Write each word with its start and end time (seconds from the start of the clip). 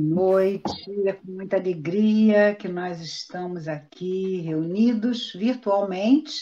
Noite, 0.00 1.06
é 1.06 1.12
com 1.12 1.30
muita 1.30 1.56
alegria 1.56 2.54
que 2.54 2.68
nós 2.68 3.00
estamos 3.00 3.68
aqui 3.68 4.40
reunidos 4.40 5.32
virtualmente, 5.34 6.32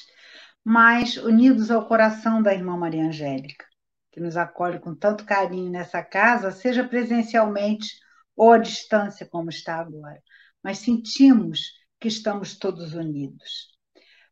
mas 0.64 1.16
unidos 1.16 1.70
ao 1.70 1.86
coração 1.86 2.40
da 2.40 2.54
irmã 2.54 2.76
Maria 2.76 3.04
Angélica, 3.04 3.64
que 4.12 4.20
nos 4.20 4.36
acolhe 4.36 4.78
com 4.78 4.94
tanto 4.94 5.24
carinho 5.24 5.70
nessa 5.70 6.02
casa, 6.04 6.52
seja 6.52 6.86
presencialmente 6.86 7.98
ou 8.36 8.52
à 8.52 8.58
distância, 8.58 9.26
como 9.26 9.50
está 9.50 9.76
agora. 9.76 10.22
Mas 10.62 10.78
sentimos 10.78 11.72
que 12.00 12.06
estamos 12.06 12.56
todos 12.56 12.94
unidos. 12.94 13.76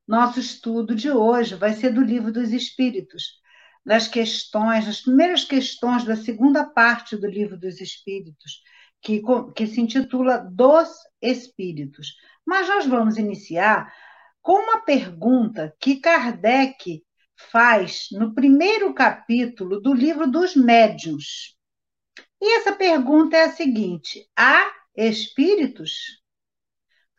Nosso 0.07 0.39
estudo 0.39 0.95
de 0.95 1.11
hoje 1.11 1.57
vai 1.57 1.73
ser 1.73 1.91
do 1.91 2.01
Livro 2.01 2.31
dos 2.31 2.53
Espíritos, 2.53 3.41
das 3.85 4.07
questões, 4.07 4.87
as 4.87 5.01
primeiras 5.01 5.45
questões 5.45 6.05
da 6.05 6.15
segunda 6.15 6.65
parte 6.65 7.17
do 7.17 7.27
Livro 7.27 7.59
dos 7.59 7.81
Espíritos, 7.81 8.63
que, 9.03 9.23
que 9.55 9.67
se 9.67 9.81
intitula 9.81 10.39
Dos 10.39 10.89
Espíritos. 11.21 12.15
Mas 12.45 12.69
nós 12.69 12.87
vamos 12.87 13.17
iniciar 13.17 13.93
com 14.43 14.55
uma 14.63 14.81
pergunta 14.81 15.75
que 15.81 15.97
Kardec 15.97 17.03
faz 17.51 18.09
no 18.13 18.35
primeiro 18.35 18.95
capítulo 18.95 19.81
do 19.81 19.93
livro 19.93 20.27
dos 20.27 20.55
Médiuns. 20.55 21.57
E 22.41 22.57
essa 22.59 22.73
pergunta 22.73 23.37
é 23.37 23.45
a 23.45 23.53
seguinte: 23.53 24.29
há 24.37 24.71
espíritos? 24.97 26.23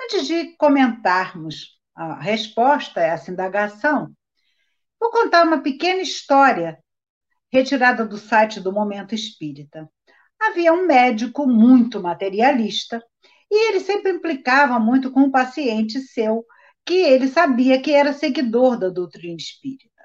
Antes 0.02 0.28
de 0.28 0.56
comentarmos 0.58 1.80
a 1.96 2.20
resposta 2.20 3.00
a 3.00 3.04
essa 3.04 3.32
indagação, 3.32 4.16
vou 5.00 5.10
contar 5.10 5.44
uma 5.44 5.62
pequena 5.62 6.02
história 6.02 6.78
retirada 7.52 8.06
do 8.06 8.18
site 8.18 8.60
do 8.60 8.72
Momento 8.72 9.16
Espírita 9.16 9.90
havia 10.40 10.74
um 10.74 10.86
médico 10.86 11.48
muito 11.48 12.02
materialista 12.02 13.04
e 13.50 13.70
ele 13.70 13.80
sempre 13.80 14.12
implicava 14.12 14.80
muito 14.80 15.12
com 15.12 15.22
um 15.22 15.32
paciente 15.32 16.00
seu 16.02 16.46
que 16.86 16.96
ele 16.96 17.28
sabia 17.28 17.82
que 17.82 17.92
era 17.92 18.14
seguidor 18.14 18.78
da 18.78 18.90
doutrina 18.90 19.36
espírita. 19.36 19.98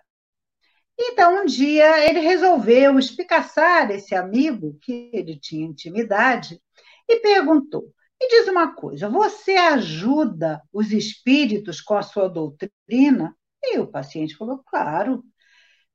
Então, 0.98 1.42
um 1.42 1.46
dia, 1.46 2.08
ele 2.08 2.20
resolveu 2.20 2.98
espicaçar 2.98 3.90
esse 3.90 4.14
amigo, 4.14 4.78
que 4.80 5.10
ele 5.12 5.38
tinha 5.38 5.66
intimidade, 5.66 6.60
e 7.08 7.16
perguntou: 7.20 7.82
Me 8.20 8.28
diz 8.28 8.48
uma 8.48 8.74
coisa, 8.74 9.08
você 9.08 9.52
ajuda 9.52 10.62
os 10.72 10.92
espíritos 10.92 11.80
com 11.80 11.94
a 11.94 12.02
sua 12.02 12.28
doutrina? 12.28 13.34
E 13.62 13.78
o 13.78 13.86
paciente 13.86 14.36
falou: 14.36 14.62
Claro. 14.66 15.24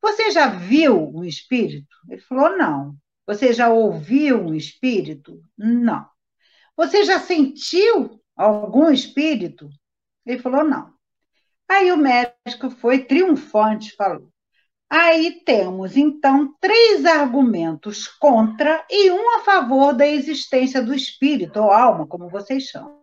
Você 0.01 0.31
já 0.31 0.47
viu 0.47 1.09
um 1.15 1.23
espírito? 1.23 1.95
Ele 2.09 2.21
falou: 2.21 2.57
Não. 2.57 2.95
Você 3.27 3.51
já 3.51 3.69
ouviu 3.69 4.41
um 4.41 4.53
espírito? 4.53 5.43
Não. 5.57 6.09
Você 6.77 7.03
já 7.03 7.19
sentiu 7.19 8.21
algum 8.35 8.89
espírito? 8.89 9.69
Ele 10.25 10.39
falou: 10.39 10.63
não. 10.63 10.93
Aí 11.69 11.91
o 11.91 11.97
médico 11.97 12.69
foi 12.79 13.03
triunfante, 13.03 13.95
falou: 13.95 14.31
Aí 14.89 15.41
temos, 15.43 15.97
então, 15.97 16.55
três 16.61 17.05
argumentos 17.05 18.07
contra 18.07 18.85
e 18.89 19.11
um 19.11 19.35
a 19.35 19.43
favor 19.43 19.93
da 19.93 20.07
existência 20.07 20.81
do 20.81 20.93
espírito, 20.93 21.59
ou 21.59 21.69
alma, 21.69 22.07
como 22.07 22.29
vocês 22.29 22.63
chamam. 22.63 22.97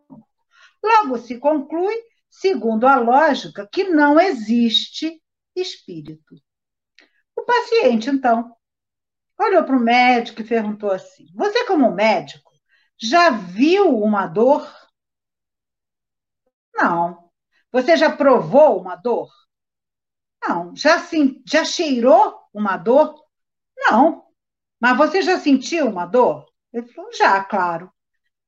Logo 0.82 1.19
se 1.19 1.38
conclui, 1.38 1.94
segundo 2.31 2.87
a 2.87 2.97
lógica, 2.97 3.69
que 3.70 3.85
não 3.85 4.19
existe 4.19 5.20
espírito. 5.55 6.35
O 7.37 7.43
paciente, 7.43 8.09
então, 8.09 8.55
olhou 9.38 9.64
para 9.64 9.76
o 9.76 9.81
médico 9.81 10.40
e 10.40 10.48
perguntou 10.48 10.90
assim: 10.90 11.26
Você, 11.34 11.66
como 11.66 11.90
médico, 11.90 12.52
já 12.98 13.31
viu 13.31 13.98
uma 13.98 14.26
dor? 14.26 14.70
Não. 16.75 17.31
Você 17.72 17.96
já 17.96 18.14
provou 18.14 18.81
uma 18.81 18.96
dor? 18.96 19.28
Não. 20.46 20.75
Já, 20.76 20.98
sim, 21.00 21.42
já 21.46 21.64
cheirou 21.64 22.38
uma 22.52 22.76
dor? 22.76 23.25
Não. 23.76 24.25
Mas 24.81 24.96
você 24.96 25.22
já 25.22 25.38
sentiu 25.38 25.88
uma 25.88 26.06
dor? 26.06 26.46
Ele 26.72 26.86
falou: 26.88 27.12
Já, 27.12 27.42
claro. 27.44 27.90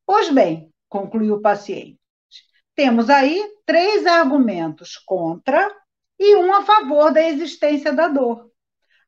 Pois 0.07 0.31
bem, 0.31 0.73
concluiu 0.89 1.37
o 1.37 1.43
paciente, 1.43 1.99
temos 2.75 3.11
aí 3.11 3.43
três 3.65 4.07
argumentos 4.07 4.97
contra 4.99 5.75
e 6.19 6.37
um 6.37 6.55
a 6.55 6.63
favor 6.63 7.13
da 7.13 7.23
existência 7.23 7.93
da 7.93 8.09
dor. 8.09 8.51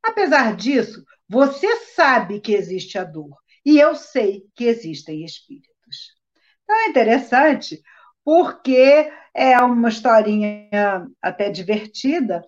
Apesar 0.02 0.56
disso, 0.56 1.04
você 1.28 1.76
sabe 1.94 2.40
que 2.40 2.54
existe 2.54 2.98
a 2.98 3.04
dor 3.04 3.36
e 3.64 3.78
eu 3.78 3.94
sei 3.94 4.44
que 4.56 4.64
existem 4.64 5.24
espíritos. 5.24 6.14
Então 6.64 6.76
é 6.76 6.88
interessante 6.88 7.82
porque 8.24 9.10
é 9.34 9.58
uma 9.58 9.88
historinha 9.88 11.06
até 11.22 11.50
divertida, 11.50 12.44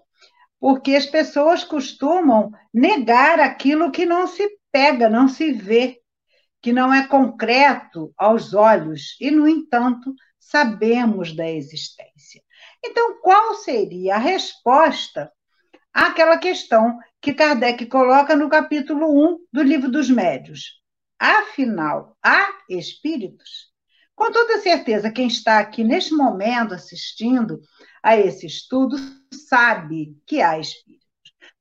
porque 0.59 0.95
as 0.95 1.07
pessoas 1.07 1.65
costumam 1.65 2.51
negar 2.73 3.41
aquilo 3.41 3.91
que 3.91 4.05
não 4.05 4.27
se 4.27 4.47
pega, 4.71 5.09
não 5.09 5.29
se 5.29 5.53
vê, 5.53 6.01
que 6.61 6.73
não 6.73 6.93
é 6.93 7.07
concreto 7.07 8.13
aos 8.17 8.53
olhos, 8.53 9.17
e, 9.21 9.31
no 9.31 9.49
entanto, 9.49 10.15
sabemos 10.39 11.35
da 11.35 11.49
existência. 11.49 12.43
Então, 12.85 13.21
qual 13.23 13.55
seria 13.55 14.17
a 14.17 14.19
resposta 14.19 15.33
àquela 15.93 16.37
questão 16.37 16.99
que 17.21 17.35
Kardec 17.35 17.85
coloca 17.87 18.35
no 18.35 18.49
capítulo 18.49 19.33
1 19.33 19.39
do 19.53 19.63
Livro 19.63 19.91
dos 19.91 20.09
Médios. 20.09 20.81
Afinal, 21.19 22.17
há 22.25 22.49
espíritos? 22.69 23.71
Com 24.17 24.33
toda 24.33 24.59
certeza, 24.59 25.11
quem 25.11 25.27
está 25.27 25.59
aqui 25.59 25.85
neste 25.85 26.15
momento 26.15 26.73
assistindo 26.73 27.61
a 28.03 28.17
esse 28.17 28.47
estudo 28.47 28.97
sabe 29.33 30.17
que 30.27 30.41
há 30.41 30.59
espíritos. 30.59 31.01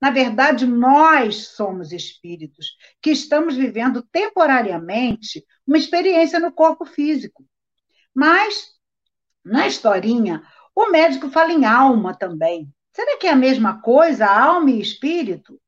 Na 0.02 0.12
verdade, 0.12 0.66
nós 0.66 1.50
somos 1.50 1.92
espíritos 1.92 2.78
que 3.02 3.12
estamos 3.12 3.56
vivendo 3.56 4.02
temporariamente 4.02 5.44
uma 5.68 5.78
experiência 5.78 6.40
no 6.40 6.54
corpo 6.54 6.86
físico. 6.86 7.46
Mas, 8.16 8.70
na 9.44 9.68
historinha, 9.68 10.42
o 10.74 10.90
médico 10.90 11.30
fala 11.30 11.52
em 11.52 11.66
alma 11.66 12.16
também. 12.18 12.74
Será 12.92 13.18
que 13.18 13.28
é 13.28 13.32
a 13.32 13.36
mesma 13.36 13.82
coisa, 13.82 14.26
alma 14.28 14.72
e 14.72 14.82
espírito? 14.82 15.60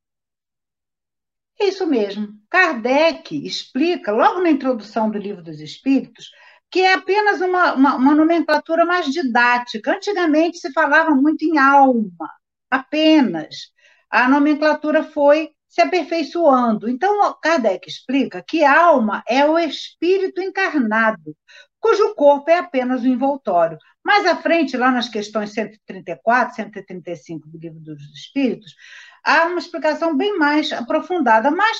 É 1.60 1.66
isso 1.66 1.86
mesmo. 1.86 2.30
Kardec 2.50 3.46
explica, 3.46 4.12
logo 4.12 4.42
na 4.42 4.50
introdução 4.50 5.10
do 5.10 5.18
Livro 5.18 5.44
dos 5.44 5.60
Espíritos, 5.60 6.30
que 6.72 6.80
é 6.80 6.94
apenas 6.94 7.42
uma, 7.42 7.74
uma, 7.74 7.96
uma 7.96 8.16
nomenclatura 8.16 8.86
mais 8.86 9.06
didática. 9.08 9.96
Antigamente 9.96 10.58
se 10.58 10.72
falava 10.74 11.12
muito 11.12 11.44
em 11.44 11.58
alma, 11.58 12.30
apenas. 12.70 13.72
A 14.10 14.28
nomenclatura 14.28 15.04
foi 15.04 15.52
se 15.68 15.82
aperfeiçoando. 15.82 16.90
Então, 16.90 17.38
Kardec 17.42 17.88
explica 17.88 18.44
que 18.46 18.64
alma 18.64 19.24
é 19.28 19.46
o 19.46 19.58
espírito 19.58 20.42
encarnado, 20.42 21.36
cujo 21.80 22.14
corpo 22.16 22.50
é 22.50 22.58
apenas 22.58 23.04
o 23.04 23.08
envoltório. 23.08 23.78
Mais 24.03 24.25
à 24.25 24.36
frente, 24.36 24.75
lá 24.75 24.92
nas 24.92 25.07
questões 25.07 25.53
134, 25.53 26.56
135 26.56 27.48
do 27.48 27.57
Livro 27.57 27.80
dos 27.80 28.01
Espíritos, 28.13 28.75
há 29.24 29.45
uma 29.45 29.59
explicação 29.59 30.18
bem 30.18 30.38
mais 30.38 30.71
aprofundada, 30.71 31.51
mas 31.51 31.77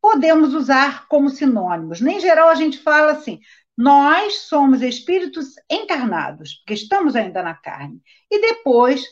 podemos 0.00 0.52
usar 0.52 1.08
como 1.08 1.30
sinônimos. 1.30 2.00
Nem 2.00 2.20
geral 2.20 2.48
a 2.48 2.54
gente 2.54 2.78
fala 2.78 3.12
assim, 3.12 3.40
nós 3.76 4.40
somos 4.40 4.82
espíritos 4.82 5.54
encarnados, 5.70 6.54
porque 6.54 6.74
estamos 6.74 7.16
ainda 7.16 7.42
na 7.42 7.54
carne. 7.54 8.00
E 8.30 8.40
depois 8.40 9.02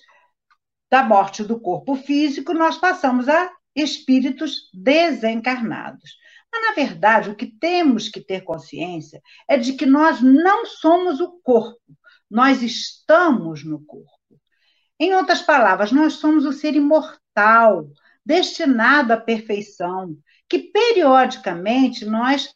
da 0.90 1.02
morte 1.02 1.42
do 1.42 1.58
corpo 1.58 1.96
físico, 1.96 2.52
nós 2.52 2.76
passamos 2.76 3.28
a 3.28 3.50
espíritos 3.74 4.70
desencarnados. 4.74 6.16
Mas, 6.52 6.66
na 6.66 6.72
verdade, 6.74 7.30
o 7.30 7.34
que 7.34 7.46
temos 7.46 8.10
que 8.10 8.20
ter 8.20 8.42
consciência 8.42 9.22
é 9.48 9.56
de 9.56 9.72
que 9.72 9.86
nós 9.86 10.20
não 10.20 10.66
somos 10.66 11.18
o 11.18 11.40
corpo, 11.42 11.80
nós 12.32 12.62
estamos 12.62 13.62
no 13.62 13.84
corpo. 13.84 14.08
Em 14.98 15.14
outras 15.14 15.42
palavras, 15.42 15.92
nós 15.92 16.14
somos 16.14 16.46
o 16.46 16.52
ser 16.52 16.74
imortal, 16.74 17.90
destinado 18.24 19.12
à 19.12 19.18
perfeição, 19.18 20.16
que 20.48 20.58
periodicamente 20.58 22.06
nós 22.06 22.54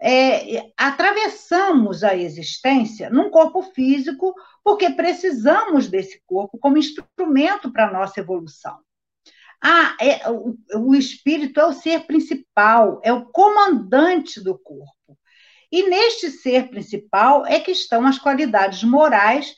é, 0.00 0.72
atravessamos 0.78 2.02
a 2.02 2.16
existência 2.16 3.10
num 3.10 3.30
corpo 3.30 3.62
físico, 3.62 4.34
porque 4.64 4.88
precisamos 4.90 5.88
desse 5.88 6.22
corpo 6.26 6.58
como 6.58 6.78
instrumento 6.78 7.70
para 7.70 7.88
a 7.88 7.92
nossa 7.92 8.18
evolução. 8.18 8.78
Ah, 9.62 9.94
é, 10.00 10.28
o, 10.30 10.56
o 10.76 10.94
espírito 10.94 11.60
é 11.60 11.66
o 11.66 11.72
ser 11.72 12.06
principal, 12.06 12.98
é 13.04 13.12
o 13.12 13.26
comandante 13.26 14.42
do 14.42 14.58
corpo. 14.58 15.01
E 15.72 15.88
neste 15.88 16.30
ser 16.30 16.68
principal 16.68 17.46
é 17.46 17.58
que 17.58 17.70
estão 17.70 18.06
as 18.06 18.18
qualidades 18.18 18.84
morais 18.84 19.56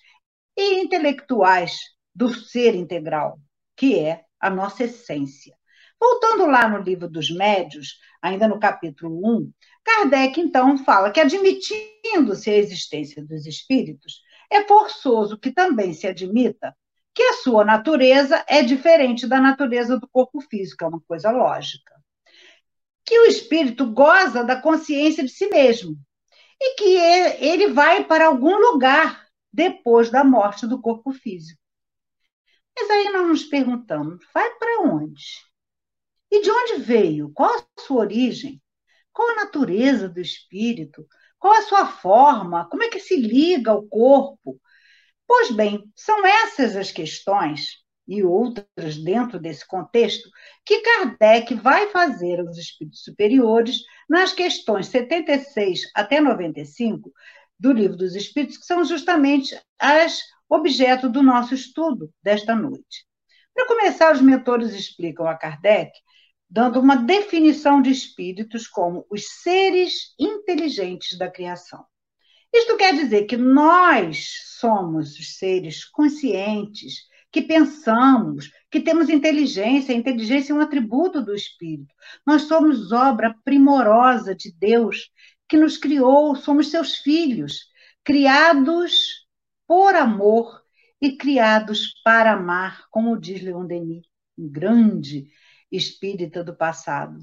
e 0.56 0.81
intelectuais 0.81 1.76
do 2.14 2.32
ser 2.32 2.76
integral, 2.76 3.40
que 3.76 3.99
é 3.99 4.22
a 4.38 4.49
nossa 4.49 4.84
essência. 4.84 5.56
Voltando 6.00 6.46
lá 6.46 6.69
no 6.69 6.78
livro 6.78 7.08
dos 7.08 7.31
médios, 7.31 7.99
ainda 8.22 8.46
no 8.46 8.61
capítulo 8.61 9.20
1, 9.38 9.52
Kardec 9.82 10.40
então 10.40 10.78
fala 10.78 11.11
que, 11.11 11.19
admitindo-se 11.19 12.49
a 12.49 12.56
existência 12.56 13.25
dos 13.25 13.44
espíritos, 13.44 14.20
é 14.48 14.62
forçoso 14.65 15.36
que 15.36 15.50
também 15.50 15.93
se 15.93 16.06
admita 16.06 16.77
que 17.12 17.22
a 17.22 17.32
sua 17.34 17.65
natureza 17.65 18.44
é 18.48 18.62
diferente 18.62 19.27
da 19.27 19.41
natureza 19.41 19.98
do 19.98 20.08
corpo 20.08 20.41
físico, 20.41 20.84
é 20.84 20.88
uma 20.88 21.00
coisa 21.00 21.31
lógica. 21.31 21.94
Que 23.05 23.19
o 23.20 23.27
espírito 23.27 23.93
goza 23.93 24.44
da 24.44 24.60
consciência 24.60 25.22
de 25.22 25.31
si 25.31 25.48
mesmo 25.48 25.98
e 26.61 26.75
que 26.77 26.96
ele 27.44 27.73
vai 27.73 28.05
para 28.05 28.27
algum 28.27 28.56
lugar 28.56 29.27
depois 29.53 30.11
da 30.11 30.25
morte 30.25 30.67
do 30.67 30.81
corpo 30.81 31.13
físico. 31.13 31.61
Mas 32.77 32.91
aí 32.91 33.11
nós 33.13 33.29
nos 33.29 33.44
perguntamos: 33.44 34.25
vai 34.32 34.51
para 34.56 34.82
onde? 34.82 35.25
E 36.31 36.43
de 36.43 36.51
onde 36.51 36.82
veio? 36.82 37.31
Qual 37.32 37.51
a 37.55 37.81
sua 37.81 38.01
origem? 38.01 38.61
Qual 39.13 39.31
a 39.31 39.44
natureza 39.44 40.08
do 40.08 40.20
espírito? 40.20 41.06
Qual 41.39 41.55
a 41.55 41.63
sua 41.63 41.87
forma? 41.87 42.69
Como 42.69 42.82
é 42.82 42.89
que 42.89 42.99
se 42.99 43.17
liga 43.17 43.70
ao 43.70 43.87
corpo? 43.87 44.61
Pois 45.27 45.51
bem, 45.51 45.84
são 45.94 46.27
essas 46.27 46.75
as 46.77 46.91
questões 46.91 47.83
e 48.06 48.23
outras 48.23 48.96
dentro 49.03 49.39
desse 49.39 49.67
contexto 49.67 50.29
que 50.65 50.81
Kardec 50.81 51.55
vai 51.55 51.89
fazer 51.89 52.41
aos 52.41 52.58
espíritos 52.58 53.03
superiores 53.03 53.79
nas 54.08 54.32
questões 54.32 54.87
76 54.89 55.81
até 55.94 56.20
95 56.20 57.11
do 57.58 57.73
Livro 57.73 57.96
dos 57.96 58.15
Espíritos, 58.15 58.58
que 58.58 58.67
são 58.67 58.84
justamente 58.84 59.58
as 59.79 60.20
objeto 60.49 61.08
do 61.08 61.23
nosso 61.23 61.55
estudo 61.55 62.13
desta 62.23 62.55
noite. 62.55 63.06
Para 63.55 63.67
começar, 63.67 64.13
os 64.13 64.20
mentores 64.20 64.73
explicam 64.75 65.27
a 65.27 65.37
Kardec 65.37 65.93
dando 66.49 66.79
uma 66.79 66.96
definição 66.96 67.82
de 67.82 67.91
espíritos 67.91 68.69
como 68.69 69.05
os 69.11 69.27
seres 69.43 70.15
inteligentes 70.19 71.19
da 71.19 71.31
criação. 71.31 71.84
Isto 72.53 72.77
quer 72.77 72.94
dizer 72.94 73.25
que 73.25 73.37
nós 73.37 74.29
somos 74.61 75.19
os 75.19 75.37
seres 75.37 75.84
conscientes, 75.84 77.08
que 77.34 77.43
pensamos, 77.43 78.53
que 78.70 78.81
temos 78.81 79.10
inteligência. 79.10 79.93
A 79.93 79.98
inteligência 79.98 80.53
é 80.53 80.55
um 80.55 80.60
atributo 80.60 81.20
do 81.20 81.34
espírito. 81.34 81.93
Nós 82.24 82.43
somos 82.43 82.93
obra 82.93 83.34
primorosa 83.44 84.36
de 84.36 84.53
Deus, 84.53 85.10
que 85.48 85.56
nos 85.56 85.76
criou, 85.76 86.36
somos 86.36 86.70
seus 86.70 86.94
filhos, 86.98 87.67
criados 88.05 89.26
por 89.67 89.96
amor 89.96 90.62
e 91.00 91.17
criados 91.17 92.00
para 92.05 92.34
amar, 92.34 92.84
como 92.88 93.19
diz 93.19 93.43
Leon 93.43 93.67
Denis, 93.67 94.06
um 94.38 94.48
grande 94.48 95.29
espírita 95.72 96.44
do 96.44 96.55
passado. 96.55 97.19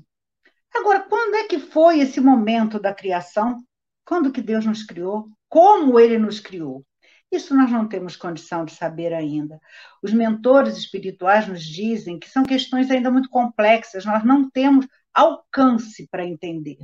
Agora, 0.76 1.08
quando 1.08 1.36
é 1.36 1.46
que 1.46 1.58
foi 1.58 2.02
esse 2.02 2.20
momento 2.20 2.82
da 2.82 2.94
criação? 2.94 3.64
Quando 4.04 4.34
que 4.34 4.42
Deus 4.42 4.66
nos 4.66 4.84
criou? 4.84 5.30
Como 5.48 5.98
ele 5.98 6.18
nos 6.18 6.42
criou? 6.42 6.86
Isso 7.32 7.56
nós 7.56 7.72
não 7.72 7.88
temos 7.88 8.18
condição 8.18 8.66
de 8.66 8.74
saber 8.74 9.14
ainda. 9.14 9.60
Os 10.04 10.12
mentores 10.12 10.78
espirituais 10.78 11.48
nos 11.48 11.64
dizem 11.64 12.20
que 12.20 12.30
são 12.30 12.44
questões 12.44 12.92
ainda 12.92 13.10
muito 13.10 13.30
complexas, 13.30 14.04
nós 14.04 14.24
não 14.26 14.50
temos 14.50 14.86
alcance 15.14 16.08
para 16.10 16.26
entender. 16.26 16.80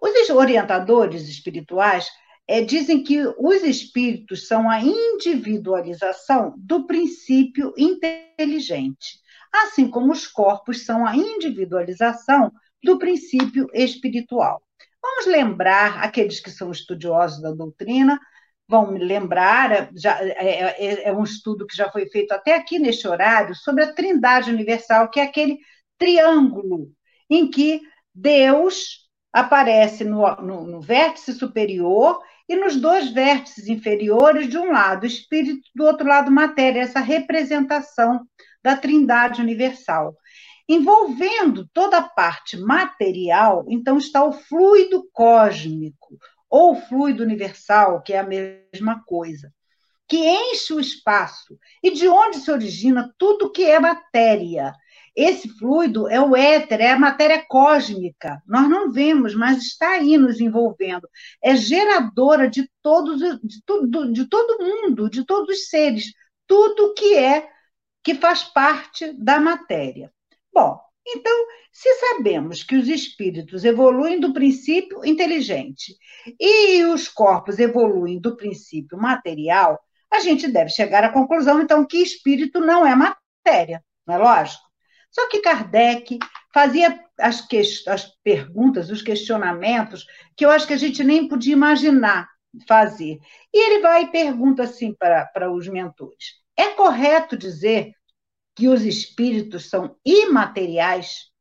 Os 0.00 0.28
orientadores 0.28 1.28
espirituais 1.28 2.06
é, 2.46 2.60
dizem 2.60 3.02
que 3.02 3.18
os 3.38 3.62
espíritos 3.62 4.46
são 4.46 4.68
a 4.68 4.80
individualização 4.80 6.54
do 6.58 6.86
princípio 6.86 7.72
inteligente, 7.78 9.18
assim 9.50 9.88
como 9.88 10.12
os 10.12 10.26
corpos 10.26 10.84
são 10.84 11.06
a 11.06 11.16
individualização 11.16 12.52
do 12.82 12.98
princípio 12.98 13.68
espiritual. 13.72 14.62
Vamos 15.00 15.26
lembrar, 15.26 16.02
aqueles 16.02 16.40
que 16.40 16.50
são 16.50 16.70
estudiosos 16.70 17.40
da 17.40 17.52
doutrina, 17.52 18.20
vão 18.68 18.92
me 18.92 18.98
lembrar, 18.98 19.90
já, 19.94 20.18
é, 20.22 20.84
é, 20.86 21.08
é, 21.08 21.12
um 21.12 21.22
estudo 21.22 21.66
que 21.66 21.76
já 21.76 21.90
foi 21.90 22.06
feito 22.06 22.32
até 22.32 22.54
aqui 22.54 22.78
neste 22.78 23.06
horário, 23.06 23.54
sobre 23.54 23.84
a 23.84 23.92
trindade 23.92 24.50
universal, 24.50 25.10
que 25.10 25.20
é 25.20 25.24
aquele 25.24 25.58
triângulo 25.98 26.90
em 27.28 27.50
que 27.50 27.80
Deus 28.14 29.08
aparece 29.32 30.04
no, 30.04 30.24
no, 30.36 30.66
no 30.66 30.80
vértice 30.80 31.32
superior 31.32 32.20
e 32.48 32.56
nos 32.56 32.76
dois 32.76 33.10
vértices 33.10 33.68
inferiores, 33.68 34.48
de 34.48 34.58
um 34.58 34.70
lado 34.70 35.06
espírito, 35.06 35.68
do 35.74 35.84
outro 35.84 36.06
lado 36.06 36.30
matéria, 36.30 36.80
essa 36.80 37.00
representação 37.00 38.26
da 38.62 38.76
trindade 38.76 39.40
universal. 39.40 40.16
Envolvendo 40.68 41.68
toda 41.72 41.98
a 41.98 42.08
parte 42.08 42.56
material, 42.56 43.66
então 43.68 43.98
está 43.98 44.24
o 44.24 44.32
fluido 44.32 45.06
cósmico, 45.12 46.16
ou 46.56 46.76
fluido 46.76 47.24
universal, 47.24 48.00
que 48.00 48.12
é 48.12 48.20
a 48.20 48.22
mesma 48.22 49.02
coisa, 49.04 49.52
que 50.06 50.16
enche 50.18 50.72
o 50.72 50.78
espaço 50.78 51.58
e 51.82 51.90
de 51.90 52.06
onde 52.06 52.36
se 52.36 52.48
origina 52.48 53.12
tudo 53.18 53.50
que 53.50 53.64
é 53.64 53.80
matéria, 53.80 54.72
esse 55.16 55.48
fluido 55.48 56.08
é 56.08 56.20
o 56.20 56.36
éter, 56.36 56.80
é 56.80 56.92
a 56.92 56.98
matéria 56.98 57.44
cósmica. 57.48 58.40
Nós 58.46 58.68
não 58.68 58.92
vemos, 58.92 59.34
mas 59.34 59.64
está 59.64 59.94
aí 59.94 60.16
nos 60.16 60.40
envolvendo. 60.40 61.08
É 61.42 61.56
geradora 61.56 62.48
de 62.48 62.70
todos, 62.80 63.18
de 63.42 63.60
tudo, 63.66 64.12
de 64.12 64.28
todo 64.28 64.64
mundo, 64.64 65.10
de 65.10 65.26
todos 65.26 65.56
os 65.56 65.68
seres, 65.68 66.12
tudo 66.46 66.94
que 66.94 67.16
é 67.16 67.48
que 68.04 68.14
faz 68.14 68.44
parte 68.44 69.12
da 69.12 69.40
matéria. 69.40 70.08
Bom, 70.52 70.78
então, 71.06 71.46
se 71.72 71.92
sabemos 71.94 72.62
que 72.62 72.76
os 72.76 72.88
espíritos 72.88 73.64
evoluem 73.64 74.18
do 74.18 74.32
princípio 74.32 75.04
inteligente 75.04 75.96
e 76.40 76.84
os 76.84 77.08
corpos 77.08 77.58
evoluem 77.58 78.18
do 78.18 78.36
princípio 78.36 78.96
material, 78.96 79.78
a 80.10 80.20
gente 80.20 80.48
deve 80.48 80.70
chegar 80.70 81.04
à 81.04 81.12
conclusão, 81.12 81.60
então, 81.60 81.84
que 81.84 81.98
espírito 81.98 82.60
não 82.60 82.86
é 82.86 82.94
matéria, 82.94 83.84
não 84.06 84.14
é 84.14 84.18
lógico? 84.18 84.62
Só 85.10 85.28
que 85.28 85.40
Kardec 85.40 86.18
fazia 86.52 87.00
as, 87.18 87.46
as 87.88 88.12
perguntas, 88.22 88.90
os 88.90 89.02
questionamentos, 89.02 90.06
que 90.36 90.44
eu 90.44 90.50
acho 90.50 90.66
que 90.66 90.72
a 90.72 90.78
gente 90.78 91.04
nem 91.04 91.28
podia 91.28 91.52
imaginar 91.52 92.28
fazer. 92.66 93.18
E 93.52 93.66
ele 93.66 93.80
vai 93.80 94.04
e 94.04 94.10
pergunta 94.10 94.62
assim 94.62 94.94
para, 94.94 95.26
para 95.26 95.52
os 95.52 95.68
mentores: 95.68 96.34
é 96.56 96.68
correto 96.70 97.36
dizer 97.36 97.92
que 98.54 98.68
os 98.68 98.82
espíritos 98.82 99.68
são 99.68 99.96
imateriais? 100.04 101.32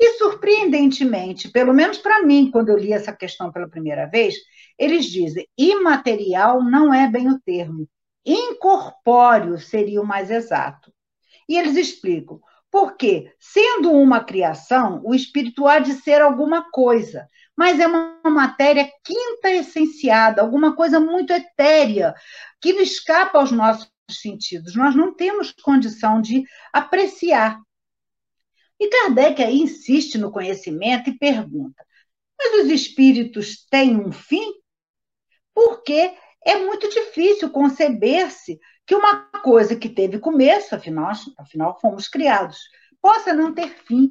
E, 0.00 0.18
surpreendentemente, 0.18 1.50
pelo 1.50 1.72
menos 1.72 1.98
para 1.98 2.22
mim, 2.22 2.50
quando 2.50 2.70
eu 2.70 2.76
li 2.76 2.92
essa 2.92 3.12
questão 3.12 3.52
pela 3.52 3.68
primeira 3.68 4.06
vez, 4.06 4.34
eles 4.78 5.06
dizem: 5.06 5.46
imaterial 5.56 6.62
não 6.62 6.92
é 6.92 7.08
bem 7.08 7.28
o 7.28 7.40
termo, 7.40 7.88
incorpóreo 8.24 9.58
seria 9.58 10.00
o 10.00 10.06
mais 10.06 10.30
exato. 10.30 10.92
E 11.48 11.56
eles 11.56 11.76
explicam: 11.76 12.40
porque, 12.70 13.32
sendo 13.38 13.92
uma 13.92 14.24
criação, 14.24 15.00
o 15.04 15.14
espírito 15.14 15.66
há 15.66 15.78
de 15.78 15.92
ser 15.92 16.20
alguma 16.20 16.70
coisa, 16.72 17.28
mas 17.56 17.78
é 17.78 17.86
uma 17.86 18.18
matéria 18.24 18.90
quinta 19.04 19.48
essenciada, 19.48 20.42
alguma 20.42 20.74
coisa 20.74 20.98
muito 20.98 21.32
etérea, 21.32 22.12
que 22.60 22.70
escapa 22.70 23.38
aos 23.38 23.52
nossos 23.52 23.88
sentidos. 24.10 24.74
Nós 24.74 24.94
não 24.94 25.14
temos 25.14 25.52
condição 25.52 26.20
de 26.20 26.44
apreciar. 26.72 27.60
E 28.78 28.88
Kardec 28.88 29.42
aí 29.42 29.58
insiste 29.58 30.18
no 30.18 30.32
conhecimento 30.32 31.08
e 31.08 31.18
pergunta: 31.18 31.84
mas 32.38 32.64
os 32.64 32.70
espíritos 32.70 33.66
têm 33.70 33.96
um 33.96 34.12
fim? 34.12 34.52
Porque 35.54 36.14
é 36.44 36.56
muito 36.56 36.88
difícil 36.88 37.50
conceber-se 37.50 38.58
que 38.86 38.94
uma 38.94 39.30
coisa 39.42 39.76
que 39.76 39.88
teve 39.88 40.18
começo, 40.18 40.74
afinal, 40.74 41.12
afinal 41.38 41.80
fomos 41.80 42.08
criados, 42.08 42.58
possa 43.00 43.32
não 43.32 43.54
ter 43.54 43.68
fim. 43.86 44.10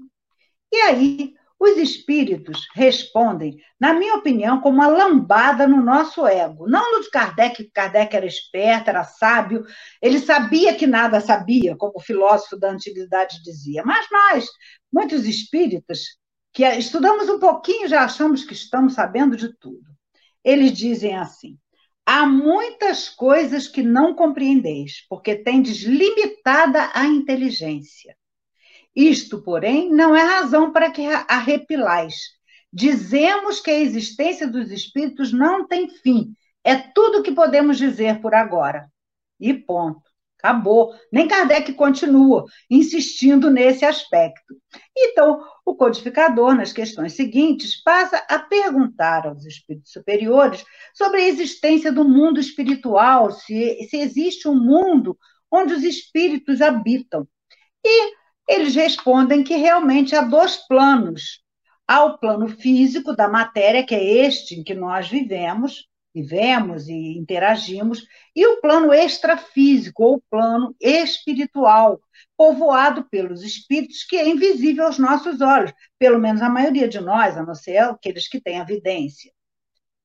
E 0.71 0.77
aí, 0.77 1.33
os 1.63 1.77
espíritos 1.77 2.67
respondem, 2.75 3.57
na 3.79 3.93
minha 3.93 4.15
opinião, 4.15 4.59
como 4.59 4.77
uma 4.77 4.87
lambada 4.87 5.67
no 5.67 5.83
nosso 5.83 6.27
ego. 6.27 6.67
Não 6.67 6.91
no 6.91 7.03
de 7.03 7.09
Kardec, 7.09 7.71
Kardec 7.73 8.15
era 8.15 8.25
esperto, 8.25 8.89
era 8.89 9.03
sábio, 9.03 9.65
ele 10.01 10.19
sabia 10.19 10.75
que 10.75 10.85
nada 10.85 11.21
sabia, 11.21 11.75
como 11.75 11.93
o 11.95 12.01
filósofo 12.01 12.57
da 12.57 12.71
antiguidade 12.71 13.41
dizia. 13.43 13.83
Mas 13.85 14.05
nós, 14.11 14.47
muitos 14.91 15.25
espíritas, 15.25 16.17
que 16.51 16.63
estudamos 16.65 17.29
um 17.29 17.39
pouquinho, 17.39 17.87
já 17.87 18.03
achamos 18.03 18.43
que 18.43 18.53
estamos 18.53 18.93
sabendo 18.93 19.35
de 19.35 19.57
tudo. 19.57 19.89
Eles 20.43 20.71
dizem 20.73 21.15
assim: 21.15 21.57
Há 22.05 22.25
muitas 22.25 23.07
coisas 23.07 23.67
que 23.67 23.81
não 23.81 24.13
compreendeis, 24.13 25.05
porque 25.09 25.35
tendes 25.35 25.83
limitada 25.83 26.91
a 26.93 27.05
inteligência. 27.05 28.15
Isto, 28.95 29.41
porém, 29.41 29.89
não 29.89 30.15
é 30.15 30.21
razão 30.21 30.71
para 30.71 30.91
que 30.91 31.05
arrepilais. 31.27 32.15
Dizemos 32.71 33.59
que 33.59 33.71
a 33.71 33.79
existência 33.79 34.47
dos 34.47 34.71
espíritos 34.71 35.31
não 35.31 35.67
tem 35.67 35.89
fim. 35.89 36.35
É 36.63 36.75
tudo 36.75 37.19
o 37.19 37.23
que 37.23 37.31
podemos 37.31 37.77
dizer 37.77 38.21
por 38.21 38.33
agora. 38.33 38.87
E 39.39 39.53
ponto. 39.53 40.01
Acabou. 40.43 40.93
Nem 41.09 41.25
Kardec 41.25 41.71
continua 41.73 42.43
insistindo 42.69 43.49
nesse 43.49 43.85
aspecto. 43.85 44.55
Então, 44.95 45.41
o 45.65 45.73
codificador, 45.73 46.53
nas 46.53 46.73
questões 46.73 47.13
seguintes, 47.13 47.81
passa 47.81 48.17
a 48.29 48.39
perguntar 48.39 49.25
aos 49.25 49.45
espíritos 49.45 49.91
superiores 49.93 50.65
sobre 50.93 51.21
a 51.21 51.27
existência 51.27 51.93
do 51.93 52.03
mundo 52.03 52.41
espiritual, 52.41 53.31
se, 53.31 53.87
se 53.89 53.97
existe 53.97 54.47
um 54.47 54.55
mundo 54.55 55.17
onde 55.49 55.73
os 55.73 55.83
espíritos 55.83 56.61
habitam. 56.61 57.25
E 57.85 58.13
eles 58.47 58.75
respondem 58.75 59.43
que 59.43 59.55
realmente 59.55 60.15
há 60.15 60.21
dois 60.21 60.57
planos. 60.67 61.41
Há 61.87 62.03
o 62.03 62.17
plano 62.17 62.47
físico 62.47 63.15
da 63.15 63.27
matéria, 63.27 63.85
que 63.85 63.93
é 63.93 64.25
este 64.25 64.55
em 64.55 64.63
que 64.63 64.73
nós 64.73 65.09
vivemos, 65.09 65.87
vivemos 66.13 66.87
e 66.87 67.17
interagimos, 67.17 68.05
e 68.35 68.45
o 68.45 68.61
plano 68.61 68.93
extrafísico, 68.93 70.03
ou 70.03 70.23
plano 70.29 70.75
espiritual, 70.79 71.99
povoado 72.37 73.03
pelos 73.09 73.43
espíritos, 73.43 74.03
que 74.03 74.15
é 74.15 74.27
invisível 74.27 74.85
aos 74.85 74.97
nossos 74.97 75.41
olhos, 75.41 75.73
pelo 75.97 76.19
menos 76.19 76.41
a 76.41 76.49
maioria 76.49 76.87
de 76.87 76.99
nós, 76.99 77.37
a 77.37 77.43
não 77.43 77.55
ser 77.55 77.77
aqueles 77.77 78.27
que 78.27 78.39
têm 78.39 78.59
evidência. 78.59 79.31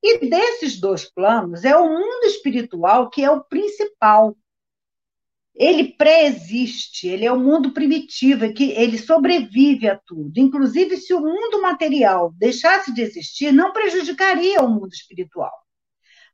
E 0.02 0.28
desses 0.28 0.80
dois 0.80 1.04
planos, 1.04 1.64
é 1.64 1.76
o 1.76 1.88
mundo 1.88 2.24
espiritual 2.24 3.10
que 3.10 3.22
é 3.24 3.30
o 3.30 3.44
principal. 3.44 4.36
Ele 5.58 5.92
pré-existe, 5.92 7.08
ele 7.08 7.26
é 7.26 7.32
o 7.32 7.40
mundo 7.40 7.72
primitivo, 7.72 8.44
é 8.44 8.52
que 8.52 8.70
ele 8.70 8.96
sobrevive 8.96 9.88
a 9.88 9.98
tudo. 9.98 10.38
Inclusive, 10.38 10.96
se 10.96 11.12
o 11.12 11.20
mundo 11.20 11.60
material 11.60 12.32
deixasse 12.38 12.94
de 12.94 13.02
existir, 13.02 13.52
não 13.52 13.72
prejudicaria 13.72 14.62
o 14.62 14.68
mundo 14.68 14.92
espiritual. 14.92 15.52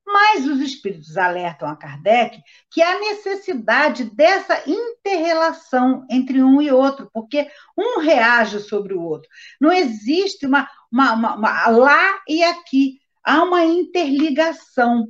Mas 0.06 0.46
os 0.46 0.60
espíritos 0.60 1.16
alertam 1.16 1.66
a 1.66 1.74
Kardec 1.74 2.38
que 2.70 2.82
há 2.82 2.98
necessidade 2.98 4.04
dessa 4.04 4.62
interrelação 4.66 6.06
entre 6.10 6.42
um 6.42 6.60
e 6.60 6.70
outro, 6.70 7.08
porque 7.10 7.48
um 7.78 8.00
reage 8.00 8.60
sobre 8.60 8.92
o 8.92 9.00
outro. 9.00 9.30
Não 9.58 9.72
existe 9.72 10.44
uma, 10.44 10.68
uma, 10.92 11.14
uma, 11.14 11.36
uma 11.36 11.68
lá 11.68 12.20
e 12.28 12.44
aqui. 12.44 13.00
Há 13.24 13.42
uma 13.42 13.64
interligação. 13.64 15.06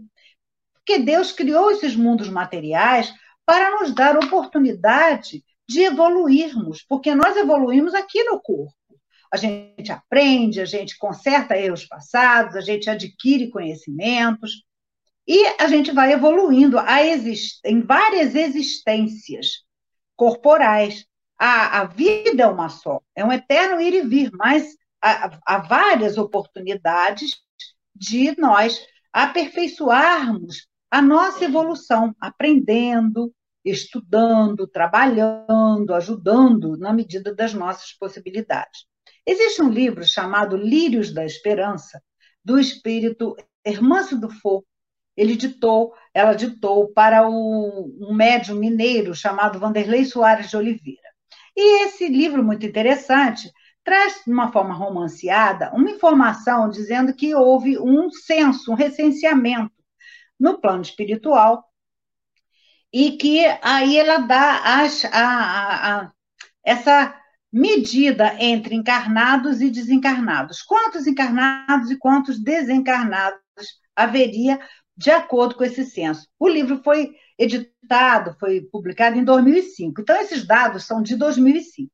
Porque 0.75 1.01
Deus 1.01 1.33
criou 1.33 1.73
esses 1.73 1.97
mundos 1.97 2.29
materiais 2.29 3.13
para 3.47 3.79
nos 3.79 3.95
dar 3.95 4.17
oportunidade 4.17 5.45
de 5.69 5.83
evoluirmos, 5.83 6.85
porque 6.89 7.15
nós 7.15 7.37
evoluímos 7.37 7.95
aqui 7.95 8.23
no 8.25 8.41
corpo. 8.41 8.75
A 9.33 9.37
gente 9.37 9.91
aprende, 9.91 10.61
a 10.61 10.65
gente 10.65 10.97
conserta 10.97 11.57
erros 11.57 11.85
passados, 11.85 12.55
a 12.55 12.61
gente 12.61 12.89
adquire 12.89 13.51
conhecimentos. 13.51 14.63
E 15.27 15.47
a 15.59 15.67
gente 15.67 15.91
vai 15.91 16.13
evoluindo 16.13 16.77
em 17.65 17.81
várias 17.81 18.35
existências 18.35 19.65
corporais. 20.15 21.07
A, 21.39 21.81
a, 21.81 21.85
vida 21.85 22.45
é 22.45 22.47
uma 22.47 22.69
só, 22.69 23.01
é 23.17 23.25
um 23.25 23.33
eterno 23.33 23.81
ir 23.81 23.95
e 23.95 24.03
vir, 24.03 24.31
mas 24.35 24.77
há, 25.03 25.37
há 25.45 25.59
várias 25.59 26.17
oportunidades 26.17 27.33
de 27.95 28.39
nós 28.39 28.79
aperfeiçoarmos 29.13 30.69
a 30.95 31.03
nossa 31.03 31.45
evolução, 31.45 32.15
aprendendo, 32.21 33.35
estudando, 33.65 34.65
trabalhando, 34.65 35.93
ajudando 35.93 36.77
na 36.77 36.93
medida 36.93 37.35
das 37.35 37.53
nossas 37.53 37.93
possibilidades. 37.95 38.85
Existe 39.27 39.61
um 39.61 39.71
livro 39.71 40.05
chamado 40.05 40.57
Lírios 40.57 41.13
da 41.13 41.25
Esperança, 41.25 42.01
do 42.45 42.61
espírito 42.61 43.35
Hermâncio 43.65 44.21
Dufour, 44.21 44.63
ele 45.17 45.35
ditou, 45.35 45.93
ela 46.15 46.33
ditou 46.33 46.87
para 46.93 47.29
o, 47.29 47.93
um 48.01 48.15
médium 48.15 48.55
mineiro 48.55 49.17
chamado 49.17 49.59
Vanderlei 49.59 50.05
Soares 50.05 50.49
de 50.49 50.57
Oliveira. 50.57 51.09
E 51.57 51.87
esse 51.87 52.07
livro, 52.07 52.41
muito 52.41 52.65
interessante, 52.65 53.51
traz, 53.83 54.23
de 54.25 54.33
uma 54.33 54.53
forma 54.53 54.73
romanceada, 54.75 55.73
uma 55.75 55.91
informação 55.91 56.71
dizendo 56.71 57.13
que 57.13 57.35
houve 57.35 57.81
um 57.81 58.09
censo, 58.11 58.71
um 58.71 58.77
recenseamento 58.77 59.75
no 60.39 60.61
plano 60.61 60.83
espiritual, 60.83 61.65
e 62.93 63.13
que 63.17 63.45
aí 63.63 63.99
ela 63.99 64.19
dá 64.19 64.81
as, 64.83 65.05
a, 65.07 65.11
a, 65.11 66.01
a, 66.01 66.13
essa 66.65 67.21
medida 67.53 68.37
entre 68.39 68.75
encarnados 68.75 69.61
e 69.61 69.71
desencarnados. 69.71 70.63
Quantos 70.63 71.07
encarnados 71.07 71.91
e 71.91 71.99
quantos 71.99 72.39
desencarnados 72.43 73.41
haveria 73.95 74.61
de 74.97 75.11
acordo 75.11 75.57
com 75.57 75.65
esse 75.65 75.85
censo. 75.85 76.29
O 76.39 76.49
livro 76.49 76.81
foi 76.83 77.15
editado, 77.39 78.37
foi 78.39 78.61
publicado 78.61 79.19
em 79.19 79.25
2005. 79.25 80.01
Então, 80.01 80.17
esses 80.21 80.47
dados 80.47 80.85
são 80.85 81.03
de 81.03 81.17
2005. 81.17 81.91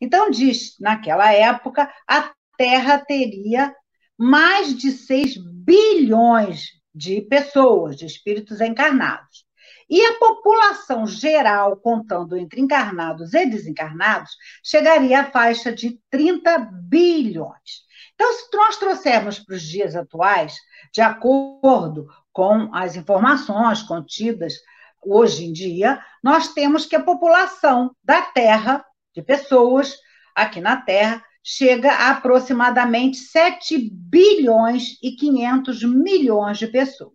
Então, 0.00 0.30
diz, 0.30 0.76
naquela 0.80 1.32
época, 1.32 1.92
a 2.06 2.32
Terra 2.56 2.98
teria 2.98 3.74
mais 4.16 4.76
de 4.76 4.90
6 4.90 5.36
bilhões 5.64 6.77
de 6.98 7.20
pessoas, 7.20 7.96
de 7.96 8.04
espíritos 8.04 8.60
encarnados. 8.60 9.46
E 9.88 10.04
a 10.04 10.18
população 10.18 11.06
geral, 11.06 11.76
contando 11.76 12.36
entre 12.36 12.60
encarnados 12.60 13.32
e 13.32 13.46
desencarnados, 13.46 14.32
chegaria 14.62 15.20
à 15.20 15.30
faixa 15.30 15.72
de 15.72 15.98
30 16.10 16.58
bilhões. 16.88 17.86
Então, 18.14 18.30
se 18.32 18.48
nós 18.52 18.76
trouxermos 18.76 19.38
para 19.38 19.54
os 19.54 19.62
dias 19.62 19.94
atuais, 19.94 20.56
de 20.92 21.00
acordo 21.00 22.08
com 22.32 22.74
as 22.74 22.96
informações 22.96 23.80
contidas 23.82 24.54
hoje 25.00 25.44
em 25.44 25.52
dia, 25.52 26.04
nós 26.22 26.52
temos 26.52 26.84
que 26.84 26.96
a 26.96 27.02
população 27.02 27.94
da 28.02 28.22
Terra, 28.22 28.84
de 29.14 29.22
pessoas 29.22 29.96
aqui 30.34 30.60
na 30.60 30.76
Terra, 30.76 31.22
chega 31.42 31.90
a 31.92 32.10
aproximadamente 32.10 33.16
7 33.18 33.90
bilhões 33.92 34.98
e 35.02 35.12
500 35.12 35.82
milhões 35.84 36.58
de 36.58 36.66
pessoas. 36.66 37.14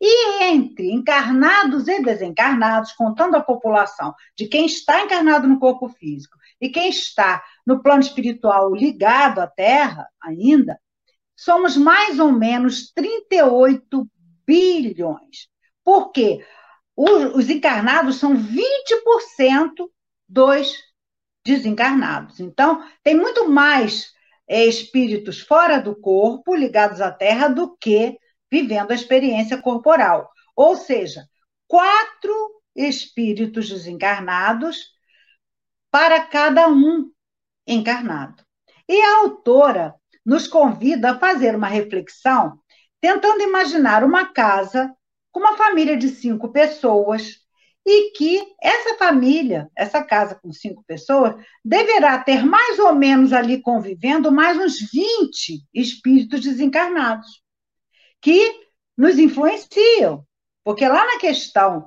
E 0.00 0.42
entre 0.44 0.90
encarnados 0.90 1.86
e 1.86 2.02
desencarnados, 2.02 2.92
contando 2.92 3.36
a 3.36 3.42
população 3.42 4.14
de 4.36 4.46
quem 4.46 4.66
está 4.66 5.02
encarnado 5.02 5.46
no 5.46 5.58
corpo 5.58 5.88
físico 5.88 6.36
e 6.60 6.68
quem 6.68 6.88
está 6.88 7.42
no 7.66 7.82
plano 7.82 8.00
espiritual 8.00 8.74
ligado 8.74 9.40
à 9.40 9.46
Terra 9.46 10.08
ainda, 10.22 10.78
somos 11.36 11.76
mais 11.76 12.18
ou 12.18 12.32
menos 12.32 12.90
38 12.92 14.08
bilhões. 14.46 15.48
Por 15.84 16.10
quê? 16.10 16.44
Os, 16.96 17.50
encarnados 17.50 18.16
são 18.16 18.34
20% 18.34 19.88
dos 20.26 20.72
desencarnados. 21.46 22.40
Então, 22.40 22.84
tem 23.02 23.16
muito 23.16 23.48
mais 23.48 24.12
é, 24.48 24.64
espíritos 24.66 25.40
fora 25.40 25.80
do 25.80 25.94
corpo, 25.94 26.54
ligados 26.54 27.00
à 27.00 27.10
Terra, 27.10 27.48
do 27.48 27.76
que 27.76 28.18
vivendo 28.50 28.90
a 28.90 28.94
experiência 28.94 29.56
corporal. 29.60 30.30
Ou 30.54 30.76
seja, 30.76 31.26
quatro 31.68 32.60
espíritos 32.74 33.68
desencarnados 33.68 34.92
para 35.90 36.20
cada 36.20 36.68
um 36.68 37.10
encarnado. 37.66 38.44
E 38.88 39.00
a 39.00 39.18
autora 39.20 39.94
nos 40.24 40.46
convida 40.46 41.12
a 41.12 41.18
fazer 41.18 41.54
uma 41.54 41.68
reflexão 41.68 42.60
tentando 43.00 43.42
imaginar 43.42 44.02
uma 44.02 44.26
casa 44.32 44.92
com 45.30 45.40
uma 45.40 45.56
família 45.56 45.96
de 45.96 46.08
cinco 46.08 46.50
pessoas 46.50 47.45
e 47.86 48.10
que 48.10 48.42
essa 48.60 48.98
família, 48.98 49.70
essa 49.76 50.02
casa 50.02 50.34
com 50.34 50.52
cinco 50.52 50.82
pessoas, 50.84 51.36
deverá 51.64 52.18
ter 52.18 52.44
mais 52.44 52.80
ou 52.80 52.92
menos 52.92 53.32
ali 53.32 53.62
convivendo 53.62 54.32
mais 54.32 54.58
uns 54.58 54.90
20 54.92 55.64
espíritos 55.72 56.40
desencarnados 56.40 57.40
que 58.20 58.60
nos 58.98 59.16
influenciam. 59.20 60.26
Porque 60.64 60.86
lá 60.88 61.06
na 61.06 61.20
questão 61.20 61.86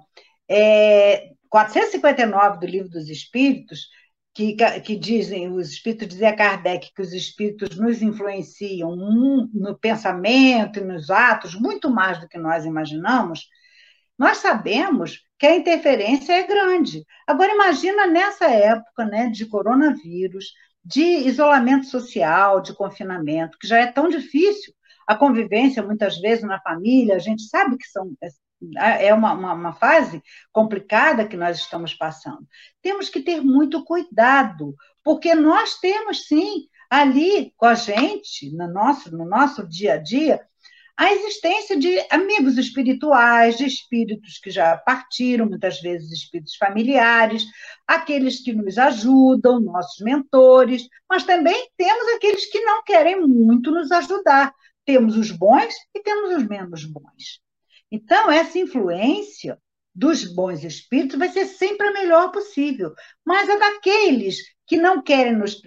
é, 0.49 1.33
459 1.49 2.59
do 2.59 2.65
Livro 2.65 2.89
dos 2.89 3.09
Espíritos, 3.09 3.89
que, 4.33 4.55
que 4.85 4.95
dizem, 4.95 5.51
os 5.51 5.69
espíritos 5.69 6.07
dizem 6.07 6.29
a 6.29 6.35
Kardec 6.35 6.93
que 6.95 7.01
os 7.01 7.11
espíritos 7.11 7.77
nos 7.77 8.01
influenciam 8.01 8.95
no 8.95 9.77
pensamento 9.77 10.79
e 10.79 10.85
nos 10.85 11.09
atos 11.09 11.55
muito 11.55 11.89
mais 11.89 12.21
do 12.21 12.29
que 12.29 12.37
nós 12.37 12.63
imaginamos, 12.63 13.49
nós 14.17 14.37
sabemos 14.37 15.27
que 15.39 15.47
a 15.47 15.55
interferência 15.55 16.33
é 16.33 16.43
grande. 16.43 17.05
Agora, 17.25 17.53
imagina 17.53 18.05
nessa 18.05 18.45
época 18.45 19.05
né, 19.05 19.29
de 19.29 19.45
coronavírus, 19.45 20.53
de 20.83 21.01
isolamento 21.01 21.85
social, 21.85 22.61
de 22.61 22.73
confinamento, 22.73 23.57
que 23.57 23.67
já 23.67 23.79
é 23.79 23.87
tão 23.87 24.09
difícil 24.09 24.73
a 25.07 25.15
convivência, 25.15 25.81
muitas 25.81 26.19
vezes, 26.19 26.43
na 26.43 26.61
família, 26.61 27.15
a 27.15 27.19
gente 27.19 27.43
sabe 27.43 27.77
que 27.77 27.87
são 27.87 28.15
é 28.77 29.13
uma, 29.13 29.33
uma, 29.33 29.53
uma, 29.53 29.73
fase 29.73 30.21
complicada 30.51 31.25
que 31.25 31.37
nós 31.37 31.57
estamos 31.57 31.93
passando. 31.93 32.45
Temos 32.81 33.09
que 33.09 33.21
ter 33.21 33.41
muito 33.41 33.85
cuidado, 33.85 34.75
porque 35.01 35.33
nós 35.33 35.79
temos 35.79 36.27
sim 36.27 36.67
ali 36.89 37.53
com 37.55 37.65
a 37.65 37.73
gente, 37.73 38.51
no 38.55 38.67
nosso, 38.67 39.15
no 39.15 39.25
nosso 39.25 39.65
dia 39.67 39.93
a 39.93 39.97
dia, 39.97 40.41
a 40.99 41.13
existência 41.13 41.79
de 41.79 41.97
amigos 42.09 42.57
espirituais, 42.57 43.57
de 43.57 43.65
espíritos 43.65 44.37
que 44.37 44.51
já 44.51 44.75
partiram, 44.75 45.45
muitas 45.45 45.79
vezes 45.79 46.11
espíritos 46.11 46.57
familiares, 46.57 47.45
aqueles 47.87 48.43
que 48.43 48.51
nos 48.51 48.77
ajudam, 48.77 49.61
nossos 49.61 50.03
mentores, 50.03 50.89
mas 51.09 51.23
também 51.23 51.69
temos 51.77 52.05
aqueles 52.15 52.45
que 52.51 52.59
não 52.65 52.83
querem 52.83 53.21
muito 53.21 53.71
nos 53.71 53.89
ajudar. 53.93 54.53
Temos 54.83 55.15
os 55.15 55.31
bons 55.31 55.73
e 55.95 56.01
temos 56.01 56.35
os 56.35 56.45
menos 56.45 56.83
bons. 56.83 57.39
Então, 57.89 58.29
essa 58.29 58.59
influência 58.59 59.57
dos 59.95 60.25
bons 60.25 60.65
espíritos 60.65 61.17
vai 61.17 61.29
ser 61.29 61.45
sempre 61.45 61.87
a 61.87 61.93
melhor 61.93 62.29
possível, 62.29 62.93
mas 63.25 63.49
a 63.49 63.55
daqueles 63.55 64.35
que 64.67 64.75
não 64.75 65.01
querem 65.01 65.37
nos, 65.37 65.61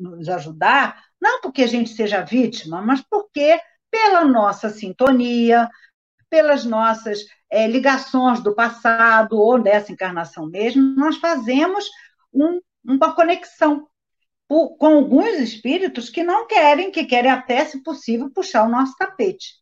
nos 0.00 0.28
ajudar, 0.28 1.00
não 1.20 1.40
porque 1.40 1.62
a 1.62 1.68
gente 1.68 1.90
seja 1.90 2.22
vítima, 2.22 2.82
mas 2.82 3.00
porque 3.08 3.60
pela 3.92 4.24
nossa 4.24 4.70
sintonia, 4.70 5.68
pelas 6.30 6.64
nossas 6.64 7.26
é, 7.50 7.66
ligações 7.66 8.42
do 8.42 8.54
passado 8.54 9.38
ou 9.38 9.62
dessa 9.62 9.92
encarnação 9.92 10.46
mesmo, 10.46 10.82
nós 10.96 11.18
fazemos 11.18 11.84
um, 12.32 12.58
uma 12.82 13.14
conexão 13.14 13.86
por, 14.48 14.76
com 14.78 14.86
alguns 14.86 15.38
espíritos 15.38 16.08
que 16.08 16.24
não 16.24 16.46
querem, 16.46 16.90
que 16.90 17.04
querem 17.04 17.30
até, 17.30 17.66
se 17.66 17.82
possível, 17.82 18.30
puxar 18.30 18.64
o 18.64 18.70
nosso 18.70 18.96
tapete. 18.96 19.60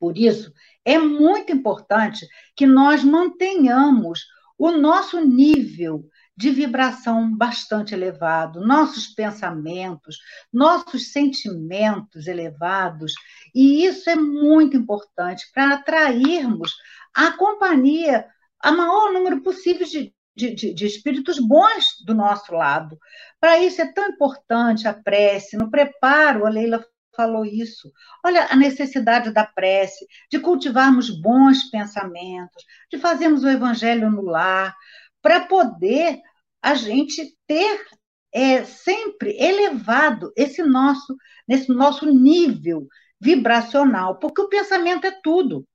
Por 0.00 0.18
isso, 0.18 0.52
é 0.84 0.98
muito 0.98 1.52
importante 1.52 2.26
que 2.56 2.66
nós 2.66 3.04
mantenhamos 3.04 4.26
o 4.58 4.72
nosso 4.72 5.20
nível 5.20 6.04
de 6.38 6.50
vibração 6.50 7.36
bastante 7.36 7.92
elevado, 7.92 8.64
nossos 8.64 9.08
pensamentos, 9.08 10.18
nossos 10.52 11.10
sentimentos 11.10 12.28
elevados, 12.28 13.12
e 13.52 13.84
isso 13.84 14.08
é 14.08 14.14
muito 14.14 14.76
importante 14.76 15.50
para 15.52 15.74
atrairmos 15.74 16.72
a 17.12 17.32
companhia, 17.32 18.24
a 18.60 18.70
maior 18.70 19.12
número 19.12 19.42
possível 19.42 19.84
de, 19.84 20.14
de, 20.36 20.54
de, 20.54 20.74
de 20.74 20.86
espíritos 20.86 21.40
bons 21.40 21.96
do 22.06 22.14
nosso 22.14 22.54
lado. 22.54 22.96
Para 23.40 23.58
isso 23.58 23.82
é 23.82 23.92
tão 23.92 24.06
importante 24.06 24.86
a 24.86 24.94
prece, 24.94 25.56
no 25.56 25.68
preparo, 25.68 26.46
a 26.46 26.48
Leila 26.48 26.86
falou 27.16 27.44
isso. 27.44 27.90
Olha 28.24 28.46
a 28.48 28.54
necessidade 28.54 29.32
da 29.32 29.44
prece, 29.44 30.06
de 30.30 30.38
cultivarmos 30.38 31.10
bons 31.20 31.64
pensamentos, 31.64 32.62
de 32.88 32.96
fazermos 32.96 33.42
o 33.42 33.48
evangelho 33.48 34.08
no 34.08 34.22
lar, 34.22 34.76
para 35.20 35.40
poder 35.40 36.20
a 36.62 36.74
gente 36.74 37.36
ter 37.46 37.86
é, 38.32 38.64
sempre 38.64 39.36
elevado 39.38 40.32
esse 40.36 40.62
nosso, 40.62 41.16
nesse 41.46 41.70
nosso 41.70 42.06
nível 42.06 42.86
vibracional, 43.20 44.18
porque 44.18 44.40
o 44.40 44.48
pensamento 44.48 45.06
é 45.06 45.20
tudo. 45.22 45.66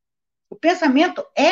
O 0.49 0.55
pensamento 0.55 1.25
é 1.37 1.51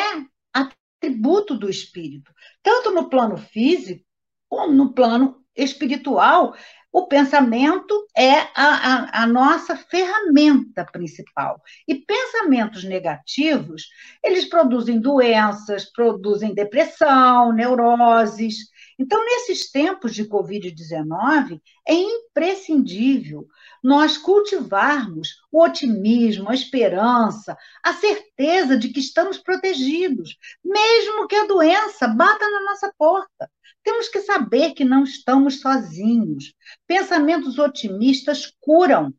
atributo 0.52 1.56
do 1.56 1.68
espírito, 1.68 2.32
tanto 2.62 2.92
no 2.92 3.10
plano 3.10 3.36
físico 3.36 4.04
como 4.48 4.72
no 4.72 4.92
plano 4.94 5.42
espiritual. 5.56 6.54
O 6.92 7.06
pensamento 7.06 8.06
é 8.14 8.32
a, 8.32 8.50
a, 8.54 9.22
a, 9.22 9.26
nossa 9.26 9.74
ferramenta 9.74 10.84
principal. 10.84 11.60
E 11.88 11.94
pensamentos 11.94 12.84
negativos, 12.84 13.88
eles 14.22 14.44
produzem 14.44 15.00
doenças, 15.00 15.90
produzem 15.90 16.54
depressão, 16.54 17.52
neuroses. 17.52 18.56
Então, 19.02 19.24
nesses 19.24 19.68
tempos 19.68 20.14
de 20.14 20.24
Covid-19, 20.24 21.60
é 21.88 21.92
imprescindível 21.92 23.48
nós 23.82 24.16
cultivarmos 24.16 25.40
o 25.50 25.60
otimismo, 25.60 26.48
a 26.48 26.54
esperança, 26.54 27.58
a 27.82 27.94
certeza 27.94 28.78
de 28.78 28.90
que 28.90 29.00
estamos 29.00 29.38
protegidos, 29.38 30.36
mesmo 30.64 31.26
que 31.26 31.34
a 31.34 31.48
doença 31.48 32.06
bata 32.06 32.48
na 32.48 32.62
nossa 32.62 32.94
porta. 32.96 33.50
Temos 33.82 34.08
que 34.08 34.20
saber 34.20 34.72
que 34.72 34.84
não 34.84 35.02
estamos 35.02 35.60
sozinhos. 35.60 36.54
Pensamentos 36.86 37.58
otimistas 37.58 38.52
curam. 38.60 39.12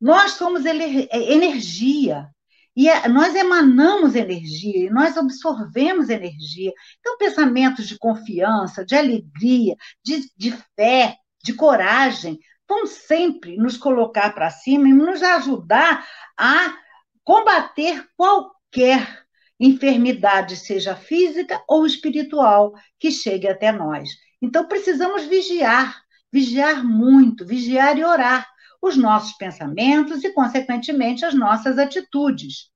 Nós 0.00 0.32
somos 0.32 0.64
energia. 0.64 2.30
E 2.76 2.90
é, 2.90 3.08
nós 3.08 3.34
emanamos 3.34 4.14
energia, 4.14 4.86
e 4.86 4.90
nós 4.90 5.16
absorvemos 5.16 6.10
energia. 6.10 6.72
Então, 7.00 7.16
pensamentos 7.16 7.88
de 7.88 7.98
confiança, 7.98 8.84
de 8.84 8.94
alegria, 8.94 9.74
de, 10.04 10.30
de 10.36 10.52
fé, 10.76 11.16
de 11.42 11.54
coragem, 11.54 12.38
vão 12.68 12.86
sempre 12.86 13.56
nos 13.56 13.78
colocar 13.78 14.34
para 14.34 14.50
cima 14.50 14.88
e 14.88 14.92
nos 14.92 15.22
ajudar 15.22 16.06
a 16.36 16.76
combater 17.24 18.06
qualquer 18.14 19.24
enfermidade, 19.58 20.54
seja 20.56 20.94
física 20.94 21.62
ou 21.66 21.86
espiritual, 21.86 22.74
que 22.98 23.10
chegue 23.10 23.48
até 23.48 23.72
nós. 23.72 24.10
Então, 24.42 24.68
precisamos 24.68 25.24
vigiar, 25.24 25.98
vigiar 26.30 26.84
muito, 26.84 27.46
vigiar 27.46 27.96
e 27.96 28.04
orar 28.04 28.46
os 28.82 28.96
nossos 28.96 29.32
pensamentos 29.36 30.24
e, 30.24 30.32
consequentemente, 30.32 31.24
as 31.24 31.34
nossas 31.34 31.78
atitudes. 31.78 32.70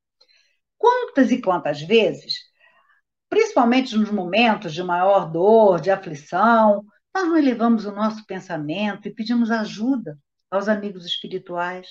Quantas 0.79 1.31
e 1.31 1.41
quantas 1.41 1.83
vezes, 1.83 2.35
principalmente 3.29 3.97
nos 3.97 4.11
momentos 4.11 4.73
de 4.73 4.83
maior 4.83 5.31
dor, 5.31 5.81
de 5.81 5.91
aflição, 5.91 6.85
nós 7.15 7.29
não 7.29 7.37
elevamos 7.37 7.85
o 7.85 7.93
nosso 7.93 8.25
pensamento 8.27 9.07
e 9.07 9.15
pedimos 9.15 9.51
ajuda 9.51 10.19
aos 10.51 10.69
amigos 10.69 11.05
espirituais? 11.05 11.87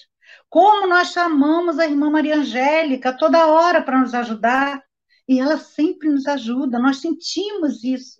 Como 0.50 0.88
nós 0.88 1.12
chamamos 1.12 1.80
a 1.80 1.86
irmã 1.86 2.10
Maria 2.10 2.38
Angélica 2.38 3.16
toda 3.16 3.48
hora 3.48 3.82
para 3.82 4.00
nos 4.00 4.14
ajudar, 4.14 4.82
e 5.28 5.40
ela 5.40 5.58
sempre 5.58 6.10
nos 6.10 6.26
ajuda, 6.26 6.80
nós 6.80 6.98
sentimos 6.98 7.84
isso. 7.84 8.20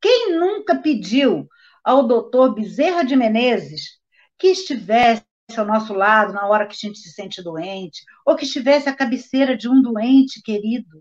Quem 0.00 0.38
nunca 0.38 0.76
pediu 0.76 1.48
ao 1.82 2.06
doutor 2.06 2.54
Bezerra 2.54 3.02
de 3.02 3.16
Menezes 3.16 4.01
que 4.42 4.48
estivesse 4.48 5.22
ao 5.56 5.64
nosso 5.64 5.94
lado 5.94 6.32
na 6.32 6.48
hora 6.48 6.66
que 6.66 6.74
a 6.74 6.88
gente 6.88 6.98
se 6.98 7.12
sente 7.12 7.40
doente, 7.40 8.02
ou 8.26 8.34
que 8.34 8.44
estivesse 8.44 8.88
à 8.88 8.92
cabeceira 8.92 9.56
de 9.56 9.68
um 9.68 9.80
doente 9.80 10.42
querido. 10.42 11.00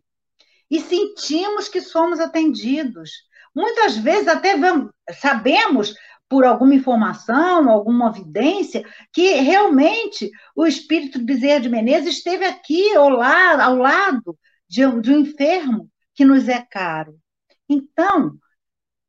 E 0.70 0.80
sentimos 0.80 1.68
que 1.68 1.82
somos 1.82 2.20
atendidos. 2.20 3.10
Muitas 3.56 3.98
vezes 3.98 4.28
até 4.28 4.56
vamos, 4.56 4.92
sabemos 5.20 5.96
por 6.30 6.46
alguma 6.46 6.76
informação, 6.76 7.68
alguma 7.68 8.10
evidência, 8.10 8.86
que 9.12 9.34
realmente 9.34 10.30
o 10.56 10.68
espírito 10.68 11.20
Bezerra 11.20 11.62
de 11.62 11.70
Menezes 11.70 12.18
esteve 12.18 12.46
aqui 12.46 12.94
ao 12.94 13.10
lado, 13.10 13.60
ao 13.60 13.76
lado 13.76 14.38
de, 14.70 14.82
de 15.02 15.12
um 15.12 15.22
enfermo 15.22 15.90
que 16.14 16.24
nos 16.24 16.48
é 16.48 16.62
caro. 16.62 17.20
Então, 17.68 18.38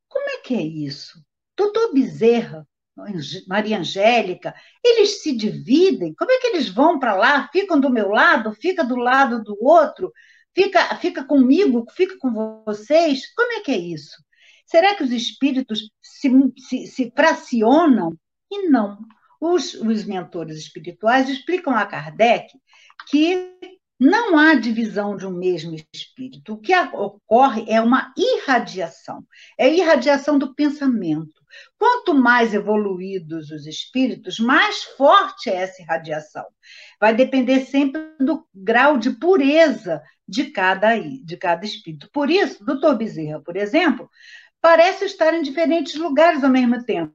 como 0.08 0.30
é 0.30 0.38
que 0.38 0.54
é 0.54 0.62
isso? 0.62 1.22
Doutor 1.54 1.92
Bezerra 1.92 2.66
Maria 3.48 3.78
Angélica, 3.78 4.54
eles 4.84 5.22
se 5.22 5.34
dividem. 5.34 6.14
Como 6.14 6.30
é 6.30 6.38
que 6.38 6.48
eles 6.48 6.68
vão 6.68 6.98
para 6.98 7.14
lá? 7.14 7.48
Ficam 7.52 7.80
do 7.80 7.90
meu 7.90 8.08
lado, 8.08 8.52
fica 8.52 8.84
do 8.84 8.96
lado 8.96 9.42
do 9.42 9.56
outro, 9.60 10.12
fica, 10.54 10.94
fica 10.96 11.24
comigo, 11.24 11.86
fica 11.92 12.16
com 12.18 12.62
vocês? 12.64 13.32
Como 13.34 13.52
é 13.52 13.60
que 13.60 13.72
é 13.72 13.78
isso? 13.78 14.22
Será 14.66 14.94
que 14.94 15.02
os 15.02 15.10
espíritos 15.10 15.90
se, 16.02 16.30
se, 16.58 16.86
se 16.86 17.12
fracionam? 17.14 18.16
E 18.50 18.68
não. 18.68 18.98
Os, 19.40 19.74
os 19.74 20.04
mentores 20.04 20.58
espirituais 20.58 21.28
explicam 21.28 21.74
a 21.74 21.86
Kardec 21.86 22.48
que 23.08 23.56
não 24.02 24.36
há 24.36 24.56
divisão 24.56 25.16
de 25.16 25.24
um 25.24 25.30
mesmo 25.30 25.76
espírito. 25.94 26.54
O 26.54 26.58
que 26.58 26.74
ocorre 26.74 27.64
é 27.68 27.80
uma 27.80 28.12
irradiação 28.16 29.24
é 29.56 29.66
a 29.66 29.68
irradiação 29.68 30.36
do 30.36 30.52
pensamento. 30.56 31.40
Quanto 31.78 32.12
mais 32.12 32.52
evoluídos 32.52 33.52
os 33.52 33.64
espíritos, 33.64 34.40
mais 34.40 34.82
forte 34.82 35.48
é 35.48 35.54
essa 35.54 35.80
irradiação. 35.82 36.44
Vai 37.00 37.14
depender 37.14 37.60
sempre 37.66 38.02
do 38.18 38.44
grau 38.52 38.98
de 38.98 39.10
pureza 39.10 40.02
de 40.26 40.46
cada, 40.46 40.98
de 40.98 41.36
cada 41.36 41.64
espírito. 41.64 42.10
Por 42.12 42.28
isso, 42.28 42.64
doutor 42.64 42.96
Bezerra, 42.96 43.40
por 43.40 43.56
exemplo, 43.56 44.10
parece 44.60 45.04
estar 45.04 45.32
em 45.32 45.42
diferentes 45.42 45.94
lugares 45.94 46.42
ao 46.42 46.50
mesmo 46.50 46.84
tempo 46.84 47.14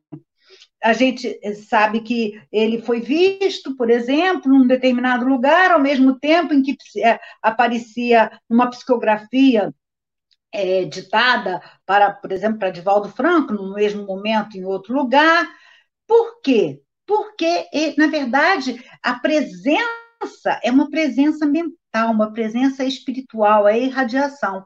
a 0.84 0.94
gente 0.94 1.40
sabe 1.68 2.02
que 2.02 2.40
ele 2.52 2.82
foi 2.82 3.02
visto, 3.02 3.76
por 3.76 3.90
exemplo, 3.90 4.52
num 4.52 4.68
determinado 4.68 5.26
lugar, 5.26 5.72
ao 5.72 5.80
mesmo 5.80 6.20
tempo 6.20 6.54
em 6.54 6.62
que 6.62 6.76
é, 7.04 7.20
aparecia 7.42 8.32
uma 8.50 8.70
psicografia 8.70 9.74
é, 10.52 10.86
ditada 10.86 11.62
para, 11.86 12.12
por 12.14 12.32
exemplo, 12.32 12.60
para 12.60 12.70
Divaldo 12.70 13.10
Franco, 13.10 13.54
no 13.54 13.74
mesmo 13.74 14.06
momento 14.06 14.58
em 14.58 14.66
outro 14.66 14.94
lugar. 14.94 15.48
Por 16.06 16.42
quê? 16.42 16.82
Porque, 17.06 17.68
na 17.98 18.08
verdade, 18.08 18.84
a 19.02 19.16
presença 19.16 20.60
é 20.64 20.72
uma 20.72 20.90
presença 20.90 21.46
mental, 21.46 22.12
uma 22.12 22.32
presença 22.34 22.84
espiritual, 22.84 23.68
é 23.68 23.80
irradiação. 23.80 24.66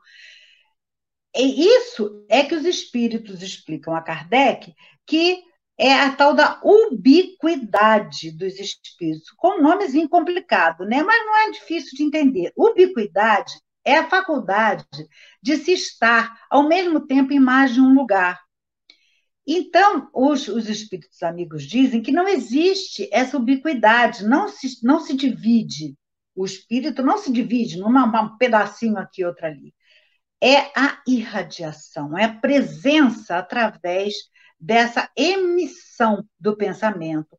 E 1.36 1.66
isso 1.66 2.26
é 2.30 2.44
que 2.44 2.56
os 2.56 2.66
espíritos 2.66 3.42
explicam 3.42 3.96
a 3.96 4.02
Kardec 4.02 4.74
que 5.06 5.44
é 5.82 5.94
a 5.94 6.16
tal 6.16 6.36
da 6.36 6.62
ubiquidade 6.64 8.30
dos 8.38 8.60
espíritos, 8.60 9.32
com 9.32 9.64
nomes 9.64 9.96
incomplicado, 9.96 10.86
né? 10.86 11.02
Mas 11.02 11.26
não 11.26 11.40
é 11.40 11.50
difícil 11.50 11.98
de 11.98 12.04
entender. 12.04 12.54
Ubiquidade 12.56 13.52
é 13.84 13.98
a 13.98 14.08
faculdade 14.08 14.86
de 15.42 15.58
se 15.58 15.72
estar 15.72 16.40
ao 16.52 16.68
mesmo 16.68 17.08
tempo 17.08 17.34
em 17.34 17.40
mais 17.40 17.74
de 17.74 17.82
um 17.82 17.96
lugar. 17.96 18.40
Então, 19.46 20.08
os, 20.14 20.48
os 20.48 20.70
espíritos 20.70 21.24
amigos 21.24 21.64
dizem 21.64 22.00
que 22.00 22.12
não 22.12 22.28
existe 22.28 23.10
essa 23.12 23.36
ubiquidade, 23.36 24.24
não 24.24 24.50
se, 24.50 24.86
não 24.86 25.00
se 25.00 25.16
divide. 25.16 25.98
O 26.36 26.46
espírito 26.46 27.02
não 27.02 27.18
se 27.18 27.32
divide 27.32 27.80
num 27.80 28.38
pedacinho 28.38 29.00
aqui, 29.00 29.26
outro 29.26 29.48
ali. 29.48 29.74
É 30.40 30.58
a 30.80 31.02
irradiação, 31.08 32.16
é 32.16 32.26
a 32.26 32.34
presença 32.36 33.40
através 33.40 34.14
dessa 34.62 35.10
emissão 35.18 36.24
do 36.40 36.56
pensamento. 36.56 37.38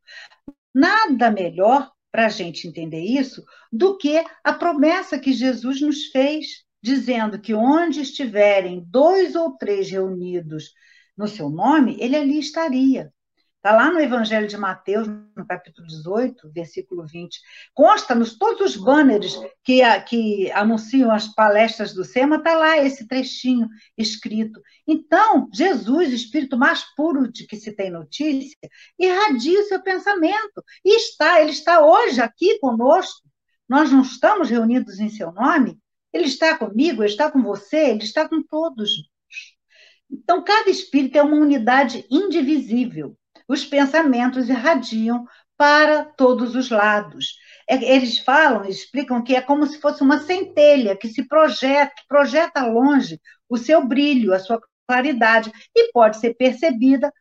Nada 0.75 1.31
melhor 1.31 1.91
para 2.11 2.27
a 2.27 2.29
gente 2.29 2.67
entender 2.67 3.01
isso 3.01 3.43
do 3.73 3.97
que 3.97 4.23
a 4.43 4.53
promessa 4.53 5.19
que 5.19 5.33
Jesus 5.33 5.81
nos 5.81 6.07
fez, 6.07 6.65
dizendo 6.83 7.41
que 7.41 7.55
onde 7.55 8.01
estiverem 8.01 8.85
dois 8.87 9.37
ou 9.37 9.57
três 9.57 9.91
reunidos 9.91 10.73
no 11.17 11.29
seu 11.29 11.49
nome, 11.49 11.97
ele 12.01 12.17
ali 12.17 12.39
estaria. 12.39 13.13
Está 13.64 13.77
lá 13.77 13.92
no 13.92 14.01
Evangelho 14.01 14.48
de 14.48 14.57
Mateus, 14.57 15.07
no 15.07 15.46
capítulo 15.46 15.87
18, 15.87 16.51
versículo 16.51 17.07
20. 17.07 17.40
Consta 17.72 18.12
nos 18.12 18.37
todos 18.37 18.75
os 18.75 18.77
banners 18.77 19.38
que, 19.62 19.83
que 20.09 20.51
anunciam 20.51 21.12
as 21.12 21.29
palestras 21.29 21.94
do 21.94 22.05
SEMA, 22.05 22.38
está 22.38 22.57
lá 22.57 22.79
esse 22.79 23.07
trechinho 23.07 23.68
escrito. 23.96 24.61
Então, 24.85 25.48
Jesus, 25.55 26.12
espírito 26.12 26.59
mais 26.59 26.83
puro 26.96 27.31
de 27.31 27.46
que 27.46 27.55
se 27.57 27.70
tem 27.70 27.88
notícia, 27.88 28.59
irradia 28.98 29.61
o 29.61 29.66
seu 29.66 29.81
pensamento. 29.81 30.64
E 30.85 30.96
está, 30.96 31.40
ele 31.40 31.53
está 31.53 31.87
hoje 31.87 32.20
aqui 32.20 32.59
conosco. 32.59 33.29
Nós 33.68 33.92
não 33.92 34.03
estamos 34.03 34.51
reunidos 34.51 34.98
em 34.98 35.09
seu 35.09 35.31
nome. 35.31 35.79
Ele 36.12 36.27
está 36.27 36.59
comigo, 36.59 37.05
ele 37.05 37.12
está 37.12 37.31
com 37.31 37.40
você, 37.40 37.90
ele 37.90 38.03
está 38.03 38.29
com 38.29 38.42
todos. 38.42 38.90
Então, 40.11 40.42
cada 40.42 40.68
espírito 40.68 41.16
é 41.16 41.22
uma 41.22 41.37
unidade 41.37 42.05
indivisível 42.11 43.16
os 43.53 43.67
pensamentos 43.67 44.49
irradiam 44.49 45.27
para 45.57 46.05
todos 46.05 46.55
os 46.57 46.71
lados. 46.71 47.37
É, 47.69 47.75
eles 47.95 48.19
falam, 48.19 48.65
explicam 48.65 49.23
que 49.23 49.37
é 49.37 49.43
como 49.43 49.67
se 49.67 49.79
fosse 49.79 50.03
uma 50.03 50.21
centelha 50.21 50.97
que 50.97 51.09
se 51.09 51.29
projeta, 51.29 51.93
projeta 52.09 52.65
longe 52.65 53.21
o 53.49 53.59
seu 53.59 53.87
brilho, 53.87 54.33
a 54.33 54.38
sua 54.38 54.59
claridade, 54.88 55.53
e 55.77 55.93
pode 55.93 56.17
ser 56.19 56.35
percebida 56.35 57.12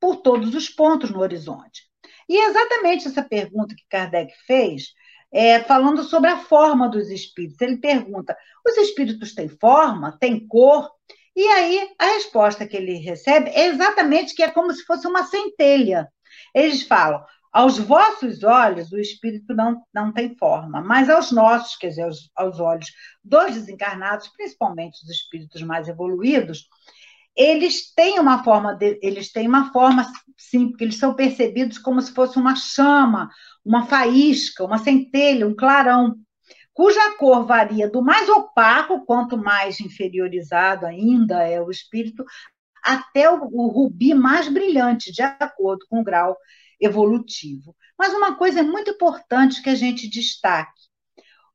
por 0.00 0.16
todos 0.16 0.54
os 0.54 0.68
pontos 0.68 1.10
no 1.10 1.20
horizonte. 1.20 1.82
E 2.28 2.36
é 2.36 2.46
exatamente 2.46 3.08
essa 3.08 3.22
pergunta 3.22 3.74
que 3.74 3.84
Kardec 3.90 4.32
fez, 4.46 4.94
é, 5.32 5.60
falando 5.60 6.04
sobre 6.04 6.30
a 6.30 6.38
forma 6.38 6.88
dos 6.88 7.10
espíritos. 7.10 7.60
Ele 7.60 7.78
pergunta: 7.78 8.36
os 8.66 8.76
espíritos 8.76 9.34
têm 9.34 9.48
forma, 9.48 10.16
têm 10.18 10.46
cor? 10.46 10.88
E 11.34 11.46
aí, 11.46 11.90
a 11.98 12.06
resposta 12.06 12.66
que 12.66 12.76
ele 12.76 12.94
recebe 12.98 13.50
é 13.50 13.66
exatamente 13.68 14.34
que 14.34 14.42
é 14.42 14.50
como 14.50 14.72
se 14.72 14.84
fosse 14.84 15.06
uma 15.06 15.24
centelha. 15.24 16.08
Eles 16.54 16.82
falam: 16.82 17.24
aos 17.52 17.78
vossos 17.78 18.42
olhos 18.42 18.92
o 18.92 18.98
espírito 18.98 19.54
não, 19.54 19.82
não 19.94 20.12
tem 20.12 20.34
forma, 20.36 20.80
mas 20.80 21.10
aos 21.10 21.30
nossos, 21.30 21.76
quer 21.76 21.88
dizer, 21.88 22.02
aos, 22.02 22.30
aos 22.34 22.58
olhos 22.60 22.86
dos 23.22 23.54
desencarnados, 23.54 24.28
principalmente 24.28 25.02
os 25.04 25.10
espíritos 25.10 25.62
mais 25.62 25.86
evoluídos, 25.88 26.66
eles 27.36 27.92
têm 27.94 28.18
uma 28.18 28.42
forma, 28.42 28.74
de, 28.74 28.98
eles 29.02 29.32
têm 29.32 29.46
uma 29.46 29.72
forma, 29.72 30.10
sim, 30.36 30.68
porque 30.68 30.84
eles 30.84 30.98
são 30.98 31.14
percebidos 31.14 31.78
como 31.78 32.00
se 32.00 32.12
fosse 32.12 32.38
uma 32.38 32.56
chama, 32.56 33.30
uma 33.64 33.86
faísca, 33.86 34.64
uma 34.64 34.78
centelha, 34.78 35.46
um 35.46 35.54
clarão 35.54 36.16
cuja 36.72 37.16
cor 37.16 37.44
varia 37.44 37.88
do 37.88 38.02
mais 38.02 38.28
opaco, 38.28 39.04
quanto 39.04 39.36
mais 39.36 39.80
inferiorizado 39.80 40.86
ainda 40.86 41.42
é 41.42 41.60
o 41.60 41.70
espírito, 41.70 42.24
até 42.82 43.30
o, 43.30 43.44
o 43.52 43.68
rubi 43.68 44.14
mais 44.14 44.48
brilhante, 44.48 45.12
de 45.12 45.22
acordo 45.22 45.86
com 45.88 46.00
o 46.00 46.04
grau 46.04 46.36
evolutivo. 46.80 47.76
Mas 47.96 48.12
uma 48.12 48.36
coisa 48.36 48.60
é 48.60 48.62
muito 48.62 48.90
importante 48.90 49.62
que 49.62 49.70
a 49.70 49.74
gente 49.74 50.08
destaque: 50.08 50.80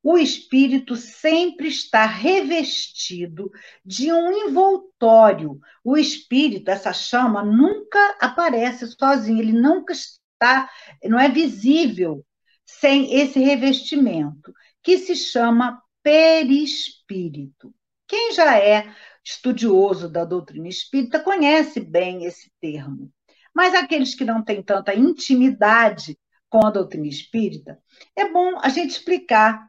o 0.01 0.17
espírito 0.17 0.95
sempre 0.95 1.67
está 1.67 2.06
revestido 2.06 3.51
de 3.84 4.12
um 4.12 4.32
envoltório. 4.32 5.60
O 5.84 5.97
espírito, 5.97 6.69
essa 6.69 6.93
chama, 6.93 7.43
nunca 7.43 8.17
aparece 8.21 8.88
sozinho, 8.88 9.39
ele 9.39 9.51
nunca 9.51 9.91
está, 9.91 10.69
não 11.03 11.19
é 11.19 11.27
visível 11.27 12.23
sem 12.65 13.13
esse 13.15 13.39
revestimento 13.39 14.53
que 14.88 14.97
se 15.00 15.17
chama 15.17 15.84
perispírito. 16.02 17.76
Quem 18.08 18.32
já 18.32 18.58
é 18.58 18.89
estudioso 19.21 20.08
da 20.08 20.23
doutrina 20.23 20.69
espírita 20.69 21.19
conhece 21.19 21.82
bem 21.82 22.23
esse 22.23 22.50
termo. 22.62 23.12
Mas 23.54 23.76
aqueles 23.76 24.15
que 24.15 24.23
não 24.23 24.41
têm 24.41 24.63
tanta 24.63 24.95
intimidade 24.95 26.17
com 26.47 26.65
a 26.65 26.69
doutrina 26.69 27.06
espírita, 27.06 27.78
é 28.15 28.32
bom 28.32 28.58
a 28.62 28.69
gente 28.69 28.91
explicar. 28.91 29.67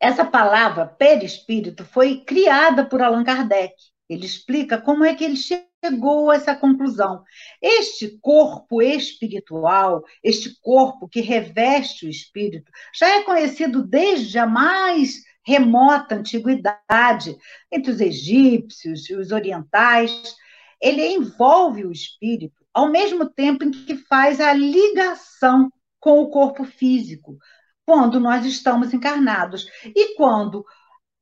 Essa 0.00 0.24
palavra 0.24 0.86
perispírito 0.86 1.84
foi 1.84 2.24
criada 2.24 2.86
por 2.86 3.02
Allan 3.02 3.22
Kardec. 3.22 3.74
Ele 4.08 4.24
explica 4.24 4.80
como 4.80 5.04
é 5.04 5.14
que 5.14 5.24
ele 5.24 5.36
chegou 5.36 6.30
a 6.30 6.36
essa 6.36 6.54
conclusão. 6.54 7.22
Este 7.60 8.18
corpo 8.20 8.80
espiritual, 8.80 10.04
este 10.22 10.58
corpo 10.60 11.08
que 11.08 11.20
reveste 11.20 12.06
o 12.06 12.10
espírito, 12.10 12.70
já 12.94 13.08
é 13.08 13.22
conhecido 13.22 13.82
desde 13.82 14.38
a 14.38 14.46
mais 14.46 15.22
remota 15.44 16.16
antiguidade, 16.16 17.36
entre 17.70 17.90
os 17.90 18.00
egípcios 18.00 19.08
e 19.08 19.14
os 19.14 19.30
orientais. 19.32 20.34
Ele 20.80 21.06
envolve 21.06 21.84
o 21.84 21.92
espírito 21.92 22.66
ao 22.74 22.90
mesmo 22.90 23.30
tempo 23.30 23.64
em 23.64 23.70
que 23.70 23.96
faz 23.96 24.40
a 24.40 24.52
ligação 24.52 25.70
com 25.98 26.20
o 26.20 26.28
corpo 26.28 26.62
físico, 26.62 27.38
quando 27.86 28.20
nós 28.20 28.44
estamos 28.44 28.92
encarnados. 28.92 29.66
E 29.84 30.14
quando 30.14 30.64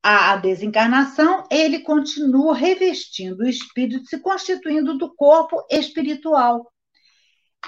a 0.06 0.36
desencarnação, 0.36 1.46
ele 1.50 1.80
continua 1.80 2.54
revestindo 2.54 3.42
o 3.42 3.48
espírito, 3.48 4.04
se 4.04 4.18
constituindo 4.18 4.98
do 4.98 5.14
corpo 5.14 5.64
espiritual. 5.70 6.70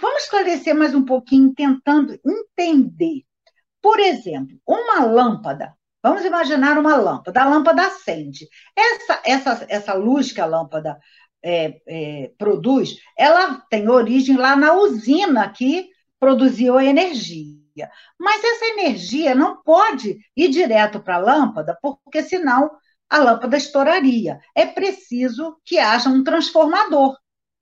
Vamos 0.03 0.25
esclarecer 0.25 0.75
mais 0.75 0.95
um 0.95 1.03
pouquinho, 1.03 1.55
tentando 1.55 2.13
entender. 2.23 3.23
Por 3.81 3.99
exemplo, 3.99 4.61
uma 4.67 5.03
lâmpada. 5.07 5.75
Vamos 6.03 6.27
imaginar 6.27 6.79
uma 6.79 6.95
lâmpada. 6.97 7.41
A 7.41 7.49
lâmpada 7.49 7.87
acende. 7.87 8.47
Essa, 8.77 9.23
essa, 9.25 9.67
essa 9.71 9.95
luz 9.95 10.31
que 10.31 10.41
a 10.43 10.45
lâmpada 10.45 10.99
é, 11.43 11.81
é, 11.87 12.33
produz, 12.37 12.99
ela 13.17 13.63
tem 13.71 13.89
origem 13.89 14.37
lá 14.37 14.55
na 14.55 14.75
usina 14.75 15.49
que 15.51 15.89
produziu 16.21 16.77
a 16.77 16.85
energia 16.85 17.66
energia. 17.77 17.91
Mas 18.19 18.43
essa 18.43 18.65
energia 18.67 19.35
não 19.35 19.63
pode 19.63 20.19
ir 20.35 20.49
direto 20.49 21.01
para 21.01 21.17
a 21.17 21.19
lâmpada, 21.19 21.77
porque 21.81 22.23
senão 22.23 22.71
a 23.09 23.19
lâmpada 23.19 23.57
estouraria. 23.57 24.41
É 24.55 24.67
preciso 24.67 25.61
que 25.65 25.79
haja 25.79 26.09
um 26.09 26.25
transformador, 26.25 27.17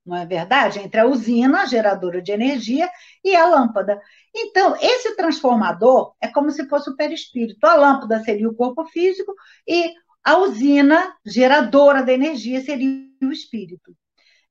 não 0.06 0.16
é 0.16 0.24
verdade? 0.24 0.78
Entre 0.78 1.00
a 1.00 1.06
usina, 1.06 1.62
a 1.62 1.66
geradora 1.66 2.22
de 2.22 2.32
energia, 2.32 2.88
e 3.22 3.34
a 3.34 3.46
lâmpada. 3.46 4.00
Então, 4.34 4.76
esse 4.80 5.16
transformador 5.16 6.14
é 6.20 6.28
como 6.28 6.50
se 6.50 6.68
fosse 6.68 6.90
o 6.90 6.96
perispírito. 6.96 7.66
A 7.66 7.74
lâmpada 7.74 8.22
seria 8.22 8.48
o 8.48 8.54
corpo 8.54 8.84
físico 8.86 9.34
e 9.66 9.92
a 10.22 10.38
usina 10.38 11.14
geradora 11.24 12.02
da 12.02 12.12
energia 12.12 12.60
seria 12.62 13.06
o 13.22 13.32
espírito. 13.32 13.94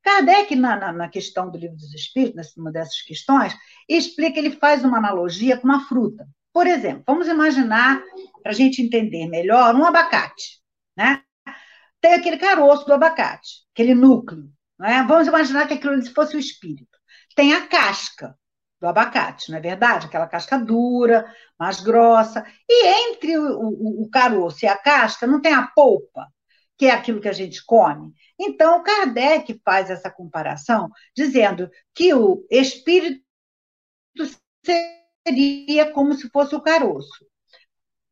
Kardec, 0.04 0.56
na, 0.56 0.76
na, 0.76 0.92
na, 0.92 1.10
questão 1.10 1.50
do 1.50 1.58
livro 1.58 1.78
dos 1.78 1.94
Espíritos, 1.94 2.54
numa 2.58 2.72
dessas 2.72 3.02
questões, 3.02 3.56
explica, 3.88 4.38
ele 4.38 4.52
faz 4.52 4.84
uma 4.84 4.98
analogia 4.98 5.58
com 5.58 5.66
uma 5.66 5.88
fruta. 5.88 6.28
Por 6.52 6.68
exemplo, 6.68 7.04
vamos 7.08 7.28
imaginar, 7.28 8.04
para 8.42 8.52
a 8.52 8.56
gente 8.56 8.82
entender 8.82 9.28
melhor, 9.28 9.74
um 9.74 9.86
abacate. 9.86 10.62
Né? 10.96 11.24
Tem 12.02 12.14
aquele 12.14 12.38
caroço 12.38 12.86
do 12.86 12.94
abacate, 12.94 13.64
aquele 13.74 13.96
núcleo. 13.96 14.52
Né? 14.78 15.04
Vamos 15.08 15.28
imaginar 15.28 15.68
que 15.68 15.76
aquilo 15.76 16.06
fosse 16.14 16.36
o 16.36 16.40
espírito. 16.40 17.00
Tem 17.34 17.54
a 17.54 17.66
casca 17.66 18.38
do 18.80 18.88
abacate, 18.88 19.50
não 19.50 19.58
é 19.58 19.62
verdade? 19.62 20.08
Aquela 20.08 20.28
casca 20.28 20.60
dura, 20.60 21.26
mais 21.58 21.80
grossa. 21.80 22.46
E 22.70 22.88
entre 23.10 23.38
o, 23.38 23.58
o, 23.58 24.04
o 24.04 24.10
caroço 24.10 24.66
e 24.66 24.68
a 24.68 24.78
casca 24.78 25.26
não 25.26 25.42
tem 25.42 25.54
a 25.54 25.68
polpa, 25.68 26.28
que 26.84 26.88
é 26.88 26.92
aquilo 26.92 27.22
que 27.22 27.30
a 27.30 27.34
gente 27.34 27.64
come. 27.66 28.14
Então, 28.38 28.84
Kardec 28.84 29.58
faz 29.64 29.90
essa 29.90 30.12
comparação, 30.12 30.90
dizendo 31.16 31.72
que 31.96 32.14
o 32.14 32.46
espírito 32.52 33.24
seria 34.66 35.90
como 35.94 36.14
se 36.14 36.30
fosse 36.30 36.54
o 36.54 36.60
caroço, 36.62 37.26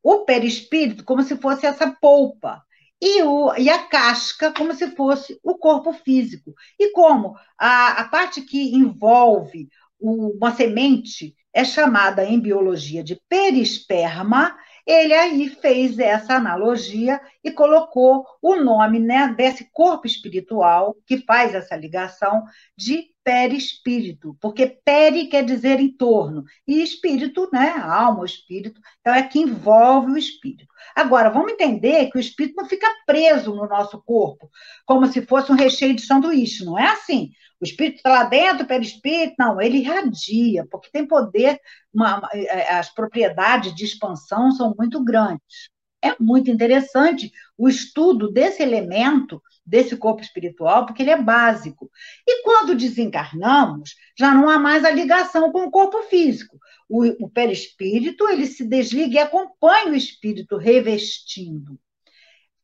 o 0.01 0.23
perispírito 0.23 1.03
como 1.03 1.21
se 1.21 1.35
fosse 1.35 1.65
essa 1.65 1.91
polpa, 1.91 2.63
e, 3.01 3.21
o, 3.23 3.53
e 3.57 3.69
a 3.69 3.89
casca 3.89 4.53
como 4.53 4.73
se 4.73 4.95
fosse 4.95 5.37
o 5.43 5.57
corpo 5.57 5.91
físico. 5.91 6.53
E 6.79 6.93
como 6.93 7.35
a, 7.59 8.03
a 8.03 8.07
parte 8.07 8.41
que 8.41 8.73
envolve 8.73 9.67
o, 9.99 10.37
uma 10.37 10.55
semente 10.55 11.35
é 11.53 11.65
chamada 11.65 12.23
em 12.23 12.39
biologia 12.39 13.03
de 13.03 13.19
perisperma, 13.27 14.55
ele 14.85 15.13
aí 15.13 15.49
fez 15.49 15.99
essa 15.99 16.35
analogia 16.35 17.21
e 17.43 17.51
colocou 17.51 18.25
o 18.41 18.55
nome 18.55 18.99
né, 18.99 19.33
desse 19.35 19.65
corpo 19.71 20.07
espiritual 20.07 20.95
que 21.05 21.17
faz 21.19 21.53
essa 21.53 21.75
ligação 21.75 22.43
de 22.75 23.10
perispírito, 23.23 24.35
porque 24.41 24.67
peri 24.67 25.27
quer 25.27 25.43
dizer 25.43 25.79
em 25.79 25.95
torno, 25.95 26.43
e 26.67 26.81
espírito, 26.81 27.49
né, 27.53 27.69
alma, 27.77 28.25
espírito, 28.25 28.81
então 28.99 29.13
é 29.13 29.23
que 29.23 29.39
envolve 29.39 30.11
o 30.11 30.17
espírito. 30.17 30.71
Agora, 30.95 31.29
vamos 31.29 31.53
entender 31.53 32.09
que 32.09 32.17
o 32.17 32.21
espírito 32.21 32.55
não 32.55 32.67
fica 32.67 32.87
preso 33.05 33.53
no 33.53 33.67
nosso 33.67 34.01
corpo, 34.03 34.49
como 34.85 35.05
se 35.07 35.21
fosse 35.25 35.51
um 35.51 35.55
recheio 35.55 35.95
de 35.95 36.01
sanduíche, 36.01 36.65
não 36.65 36.77
é 36.77 36.87
assim. 36.87 37.31
O 37.61 37.63
espírito 37.63 37.97
está 37.97 38.09
lá 38.09 38.23
dentro, 38.23 38.65
perispírito, 38.65 39.35
não, 39.37 39.61
ele 39.61 39.77
irradia, 39.77 40.65
porque 40.69 40.89
tem 40.91 41.07
poder, 41.07 41.59
uma, 41.93 42.27
é, 42.33 42.43
é, 42.43 42.73
as 42.73 42.91
propriedades 42.91 43.75
de 43.75 43.85
expansão 43.85 44.51
são 44.51 44.73
muito 44.75 45.03
grandes. 45.03 45.69
É 46.03 46.15
muito 46.19 46.49
interessante 46.49 47.31
o 47.55 47.69
estudo 47.69 48.31
desse 48.31 48.63
elemento, 48.63 49.39
desse 49.65 49.95
corpo 49.95 50.21
espiritual, 50.21 50.85
porque 50.85 51.03
ele 51.03 51.11
é 51.11 51.21
básico. 51.21 51.89
E 52.27 52.43
quando 52.43 52.75
desencarnamos, 52.75 53.95
já 54.17 54.33
não 54.33 54.49
há 54.49 54.57
mais 54.57 54.83
a 54.83 54.89
ligação 54.89 55.51
com 55.51 55.63
o 55.63 55.71
corpo 55.71 56.01
físico. 56.03 56.57
O, 56.89 57.25
o 57.25 57.29
perispírito, 57.29 58.27
ele 58.27 58.45
se 58.45 58.65
desliga 58.65 59.15
e 59.15 59.19
acompanha 59.19 59.91
o 59.91 59.95
espírito 59.95 60.57
revestindo. 60.57 61.79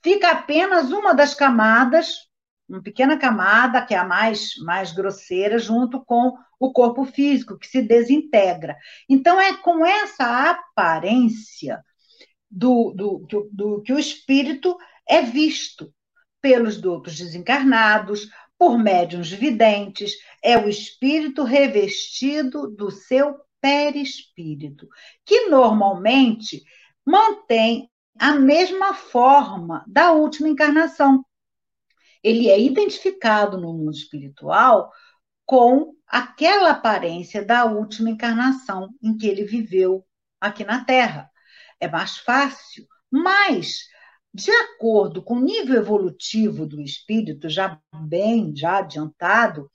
Fica 0.04 0.32
apenas 0.32 0.92
uma 0.92 1.14
das 1.14 1.34
camadas 1.34 2.28
uma 2.68 2.82
pequena 2.82 3.18
camada, 3.18 3.82
que 3.82 3.94
é 3.94 3.98
a 3.98 4.04
mais, 4.04 4.58
mais 4.58 4.92
grosseira, 4.92 5.58
junto 5.58 6.04
com 6.04 6.34
o 6.60 6.72
corpo 6.72 7.06
físico, 7.06 7.58
que 7.58 7.68
se 7.68 7.82
desintegra. 7.82 8.76
Então, 9.08 9.40
é 9.40 9.56
com 9.56 9.86
essa 9.86 10.50
aparência 10.52 11.82
do, 12.52 12.92
do, 12.94 13.20
do, 13.20 13.50
do 13.52 13.82
que 13.82 13.94
o 13.94 14.00
espírito 14.00 14.78
é 15.08 15.22
visto 15.22 15.94
pelos 16.42 16.80
dutos 16.80 17.18
desencarnados, 17.18 18.30
por 18.58 18.78
médiuns 18.78 19.30
videntes, 19.30 20.14
é 20.44 20.58
o 20.58 20.68
espírito 20.68 21.44
revestido 21.44 22.68
do 22.68 22.90
seu 22.90 23.36
perispírito, 23.62 24.88
que 25.26 25.48
normalmente 25.48 26.64
mantém 27.06 27.90
a 28.20 28.34
mesma 28.34 28.94
forma 28.94 29.84
da 29.88 30.12
última 30.12 30.50
encarnação 30.50 31.24
ele 32.24 32.50
é 32.50 32.60
identificado 32.60 33.58
no 33.58 33.74
mundo 33.74 33.92
espiritual 33.92 34.92
com 35.46 35.96
aquela 36.06 36.72
aparência 36.72 37.44
da 37.44 37.66
última 37.66 38.10
encarnação 38.10 38.90
em 39.02 39.16
que 39.16 39.28
ele 39.28 39.44
viveu 39.44 40.06
aqui 40.40 40.64
na 40.66 40.84
Terra. 40.84 41.30
É 41.80 41.88
mais 41.88 42.18
fácil, 42.18 42.86
mas 43.10 43.88
de 44.38 44.52
acordo 44.52 45.24
com 45.24 45.34
o 45.34 45.42
nível 45.42 45.76
evolutivo 45.76 46.68
do 46.68 46.80
espírito, 46.80 47.50
já 47.50 47.80
bem, 48.08 48.56
já 48.56 48.78
adiantado, 48.78 49.68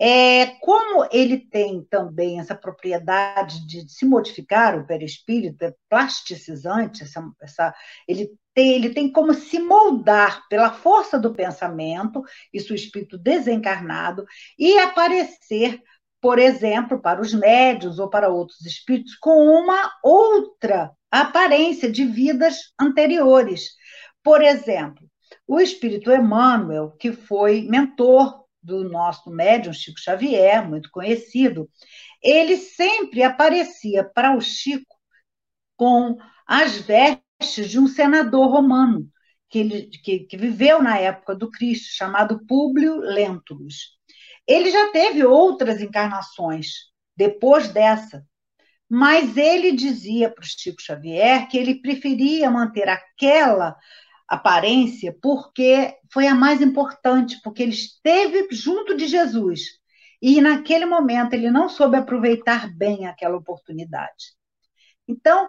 é, 0.00 0.46
como 0.62 1.06
ele 1.12 1.36
tem 1.36 1.84
também 1.90 2.40
essa 2.40 2.54
propriedade 2.54 3.66
de 3.66 3.86
se 3.86 4.06
modificar, 4.06 4.78
o 4.78 4.86
perispírito 4.86 5.62
é 5.62 5.74
plasticizante, 5.90 7.02
essa, 7.02 7.22
essa, 7.42 7.74
ele, 8.06 8.30
tem, 8.54 8.72
ele 8.72 8.94
tem 8.94 9.12
como 9.12 9.34
se 9.34 9.58
moldar 9.58 10.42
pela 10.48 10.72
força 10.72 11.18
do 11.18 11.34
pensamento, 11.34 12.22
isso 12.50 12.72
o 12.72 12.76
espírito 12.76 13.18
desencarnado, 13.18 14.24
e 14.58 14.78
aparecer, 14.78 15.82
por 16.18 16.38
exemplo, 16.38 16.98
para 16.98 17.20
os 17.20 17.34
médios 17.34 17.98
ou 17.98 18.08
para 18.08 18.30
outros 18.30 18.64
espíritos, 18.64 19.16
com 19.16 19.36
uma 19.48 19.92
outra 20.02 20.92
aparência 21.10 21.90
de 21.90 22.06
vidas 22.06 22.72
anteriores. 22.80 23.76
Por 24.28 24.42
exemplo, 24.42 25.10
o 25.46 25.58
espírito 25.58 26.12
Emmanuel, 26.12 26.90
que 27.00 27.12
foi 27.12 27.62
mentor 27.62 28.44
do 28.62 28.86
nosso 28.86 29.30
médium 29.30 29.72
Chico 29.72 29.98
Xavier, 29.98 30.68
muito 30.68 30.90
conhecido, 30.90 31.66
ele 32.22 32.58
sempre 32.58 33.22
aparecia 33.22 34.04
para 34.04 34.36
o 34.36 34.40
Chico 34.42 34.94
com 35.78 36.18
as 36.46 36.76
vestes 36.76 37.70
de 37.70 37.80
um 37.80 37.86
senador 37.86 38.50
romano, 38.50 39.08
que, 39.48 39.60
ele, 39.60 39.88
que, 40.04 40.18
que 40.18 40.36
viveu 40.36 40.82
na 40.82 40.98
época 40.98 41.34
do 41.34 41.50
Cristo, 41.50 41.96
chamado 41.96 42.44
Públio 42.46 42.98
Lentulus. 42.98 43.98
Ele 44.46 44.70
já 44.70 44.92
teve 44.92 45.24
outras 45.24 45.80
encarnações 45.80 46.90
depois 47.16 47.68
dessa, 47.68 48.22
mas 48.90 49.38
ele 49.38 49.72
dizia 49.72 50.30
para 50.30 50.42
o 50.42 50.46
Chico 50.46 50.82
Xavier 50.82 51.48
que 51.48 51.56
ele 51.56 51.80
preferia 51.80 52.50
manter 52.50 52.90
aquela 52.90 53.74
aparência, 54.28 55.16
porque 55.22 55.96
foi 56.12 56.26
a 56.26 56.34
mais 56.34 56.60
importante, 56.60 57.40
porque 57.42 57.62
ele 57.62 57.72
esteve 57.72 58.48
junto 58.50 58.96
de 58.96 59.06
Jesus. 59.06 59.62
E 60.20 60.40
naquele 60.40 60.84
momento 60.84 61.32
ele 61.32 61.50
não 61.50 61.68
soube 61.68 61.96
aproveitar 61.96 62.68
bem 62.76 63.06
aquela 63.06 63.36
oportunidade. 63.36 64.34
Então, 65.06 65.48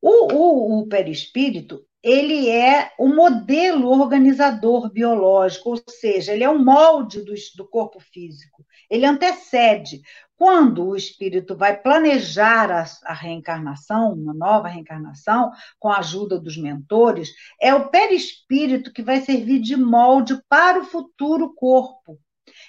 o, 0.00 0.32
o, 0.32 0.80
o 0.80 0.88
perispírito, 0.88 1.84
ele 2.02 2.50
é 2.50 2.92
o 2.98 3.08
modelo 3.08 3.88
organizador 3.88 4.90
biológico, 4.92 5.70
ou 5.70 5.82
seja, 5.88 6.32
ele 6.32 6.42
é 6.42 6.50
um 6.50 6.62
molde 6.62 7.22
do, 7.22 7.32
do 7.56 7.68
corpo 7.68 8.00
físico. 8.00 8.66
Ele 8.90 9.06
antecede. 9.06 10.02
Quando 10.36 10.88
o 10.88 10.96
espírito 10.96 11.56
vai 11.56 11.80
planejar 11.80 12.68
a, 12.72 12.84
a, 13.04 13.14
reencarnação, 13.14 14.12
uma 14.12 14.34
nova 14.34 14.66
reencarnação, 14.66 15.52
com 15.78 15.88
a 15.88 15.98
ajuda 15.98 16.40
dos 16.40 16.56
mentores, 16.56 17.30
é 17.60 17.72
o 17.72 17.88
perispírito 17.88 18.92
que 18.92 19.02
vai 19.02 19.20
servir 19.20 19.60
de 19.60 19.76
molde 19.76 20.42
para 20.48 20.80
o 20.80 20.84
futuro 20.84 21.54
corpo. 21.54 22.18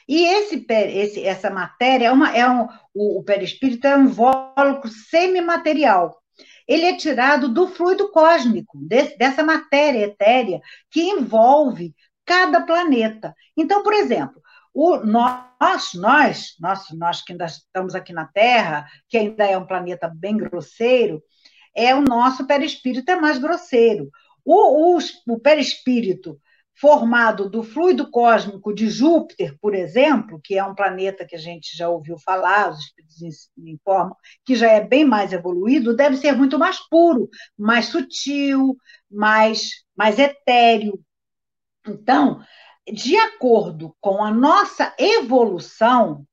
E 0.08 0.24
esse, 0.24 0.64
esse 0.70 1.24
essa 1.24 1.50
matéria 1.50 2.08
é, 2.08 2.12
uma, 2.12 2.36
é 2.36 2.48
um, 2.48 2.68
o, 2.94 3.20
o 3.20 3.24
perispírito 3.24 3.88
é 3.88 3.98
um 3.98 4.04
invólucro 4.04 4.90
semimaterial. 5.10 6.23
Ele 6.68 6.86
é 6.86 6.96
tirado 6.96 7.50
do 7.50 7.68
fluido 7.68 8.10
cósmico, 8.12 8.78
desse, 8.78 9.18
dessa 9.18 9.44
matéria 9.44 10.06
etérea 10.06 10.62
que 10.90 11.02
envolve 11.02 11.94
cada 12.26 12.62
planeta. 12.62 13.36
Então, 13.56 13.84
por 13.84 13.94
exemplo, 13.94 14.42
o, 14.74 14.98
nós, 14.98 15.94
nós, 15.94 16.56
nós, 16.60 16.86
nós 16.92 17.22
que 17.22 17.34
ainda 17.34 17.46
estamos 17.46 17.94
aqui 17.94 18.12
na 18.12 18.26
Terra, 18.26 18.88
que 19.08 19.18
ainda 19.18 19.46
é 19.46 19.58
um 19.58 19.68
planeta 19.68 20.08
bem 20.08 20.36
grosseiro, 20.38 21.22
é 21.76 21.94
o 21.94 22.02
nosso 22.02 22.46
perispírito 22.48 23.12
é 23.12 23.16
mais 23.16 23.38
grosseiro. 23.38 24.10
O, 24.46 24.98
o, 24.98 25.00
o 25.28 25.40
perispírito 25.40 26.40
formado 26.76 27.50
do 27.50 27.64
fluido 27.64 28.10
cósmico 28.10 28.74
de 28.74 28.90
Júpiter, 28.90 29.58
por 29.62 29.76
exemplo, 29.76 30.40
que 30.44 30.58
é 30.58 30.64
um 30.64 30.76
planeta 30.76 31.26
que 31.26 31.36
a 31.36 31.40
gente 31.40 31.78
já 31.78 31.88
ouviu 31.90 32.18
falar, 32.18 32.72
os 32.72 32.80
espíritos 32.80 33.50
informam 33.58 34.16
que 34.44 34.56
já 34.56 34.70
é 34.70 34.82
bem 34.82 35.06
mais 35.06 35.32
evoluído, 35.32 35.96
deve 35.96 36.18
ser 36.18 36.34
muito 36.34 36.58
mais 36.58 36.80
puro, 36.90 37.30
mais 37.58 37.86
sutil, 37.86 38.76
mais, 39.10 39.84
mais 39.96 40.18
etéreo. 40.18 41.00
Então, 41.88 42.42
de 42.92 43.16
acordo 43.18 43.96
com 44.02 44.24
a 44.24 44.32
nossa 44.32 44.94
evolução 44.98 46.26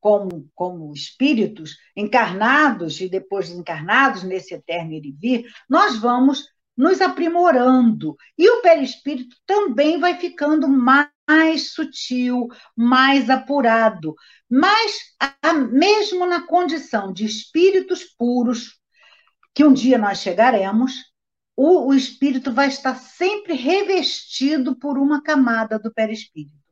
como, 0.00 0.50
como 0.54 0.92
espíritos 0.92 1.78
encarnados 1.96 3.00
e 3.00 3.08
depois 3.08 3.48
desencarnados 3.48 4.22
nesse 4.22 4.52
eterno 4.52 4.92
ir 4.92 5.06
e 5.06 5.12
vir, 5.12 5.46
nós 5.66 5.96
vamos 5.96 6.44
nos 6.76 7.00
aprimorando. 7.00 8.16
E 8.36 8.48
o 8.48 8.62
perispírito 8.62 9.36
também 9.46 9.98
vai 9.98 10.18
ficando 10.18 10.68
mais 10.68 11.72
sutil, 11.72 12.48
mais 12.76 13.30
apurado. 13.30 14.14
Mas, 14.50 14.98
mesmo 15.70 16.26
na 16.26 16.46
condição 16.46 17.12
de 17.12 17.24
espíritos 17.24 18.04
puros, 18.04 18.78
que 19.54 19.64
um 19.64 19.72
dia 19.72 19.98
nós 19.98 20.18
chegaremos, 20.18 20.94
o, 21.56 21.88
o 21.88 21.94
espírito 21.94 22.52
vai 22.52 22.68
estar 22.68 22.96
sempre 22.96 23.54
revestido 23.54 24.76
por 24.76 24.98
uma 24.98 25.22
camada 25.22 25.78
do 25.78 25.92
perispírito. 25.92 26.63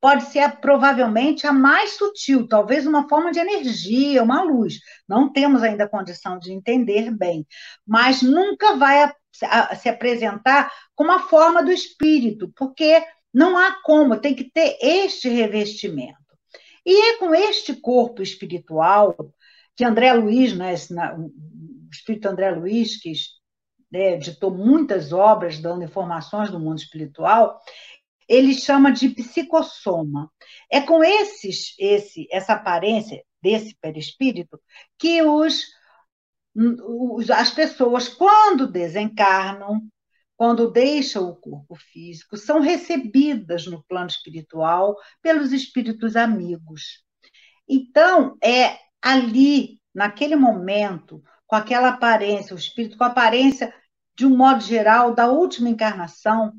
Pode 0.00 0.26
ser 0.26 0.60
provavelmente 0.60 1.46
a 1.46 1.52
mais 1.52 1.90
sutil, 1.92 2.46
talvez 2.46 2.86
uma 2.86 3.08
forma 3.08 3.32
de 3.32 3.40
energia, 3.40 4.22
uma 4.22 4.42
luz. 4.42 4.78
Não 5.08 5.32
temos 5.32 5.62
ainda 5.62 5.88
condição 5.88 6.38
de 6.38 6.52
entender 6.52 7.10
bem, 7.10 7.46
mas 7.86 8.22
nunca 8.22 8.76
vai 8.76 9.02
a, 9.02 9.14
a, 9.44 9.74
se 9.74 9.88
apresentar 9.88 10.70
como 10.94 11.10
a 11.10 11.20
forma 11.20 11.62
do 11.64 11.72
espírito, 11.72 12.52
porque 12.54 13.02
não 13.34 13.56
há 13.58 13.80
como, 13.82 14.20
tem 14.20 14.34
que 14.34 14.50
ter 14.50 14.76
este 14.80 15.28
revestimento. 15.28 16.18
E 16.86 17.10
é 17.10 17.18
com 17.18 17.34
este 17.34 17.74
corpo 17.74 18.22
espiritual 18.22 19.14
que 19.76 19.84
André 19.84 20.12
Luiz, 20.12 20.56
né, 20.56 20.74
o 21.16 21.30
espírito 21.92 22.28
André 22.28 22.50
Luiz, 22.50 23.00
que 23.00 23.12
né, 23.92 24.14
editou 24.14 24.50
muitas 24.50 25.12
obras 25.12 25.58
dando 25.58 25.84
informações 25.84 26.50
do 26.50 26.58
mundo 26.58 26.78
espiritual, 26.78 27.60
ele 28.28 28.54
chama 28.54 28.92
de 28.92 29.08
psicossoma. 29.08 30.30
É 30.70 30.80
com 30.80 31.02
esses, 31.02 31.74
esse, 31.78 32.28
essa 32.30 32.52
aparência 32.52 33.24
desse 33.42 33.76
perispírito 33.80 34.60
que 34.98 35.22
os, 35.22 35.64
os, 36.54 37.30
as 37.30 37.50
pessoas, 37.50 38.08
quando 38.08 38.70
desencarnam, 38.70 39.80
quando 40.36 40.70
deixam 40.70 41.28
o 41.28 41.36
corpo 41.36 41.74
físico, 41.74 42.36
são 42.36 42.60
recebidas 42.60 43.66
no 43.66 43.82
plano 43.84 44.08
espiritual 44.08 44.96
pelos 45.20 45.52
espíritos 45.52 46.14
amigos. 46.14 47.02
Então, 47.68 48.36
é 48.42 48.78
ali, 49.02 49.80
naquele 49.92 50.36
momento, 50.36 51.22
com 51.46 51.56
aquela 51.56 51.88
aparência, 51.88 52.54
o 52.54 52.58
espírito 52.58 52.96
com 52.96 53.04
a 53.04 53.08
aparência, 53.08 53.74
de 54.16 54.26
um 54.26 54.36
modo 54.36 54.62
geral, 54.62 55.14
da 55.14 55.28
última 55.28 55.68
encarnação, 55.68 56.52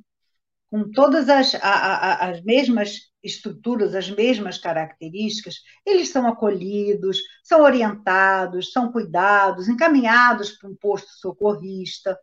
com 0.69 0.91
todas 0.91 1.29
as, 1.29 1.55
a, 1.55 1.59
a, 1.59 2.29
as 2.29 2.43
mesmas 2.43 3.09
estruturas, 3.23 3.95
as 3.95 4.09
mesmas 4.09 4.57
características, 4.57 5.55
eles 5.85 6.09
são 6.09 6.27
acolhidos, 6.27 7.19
são 7.43 7.61
orientados, 7.61 8.71
são 8.71 8.91
cuidados, 8.91 9.67
encaminhados 9.67 10.51
para 10.51 10.69
um 10.69 10.75
posto 10.75 11.09
socorrista. 11.11 12.17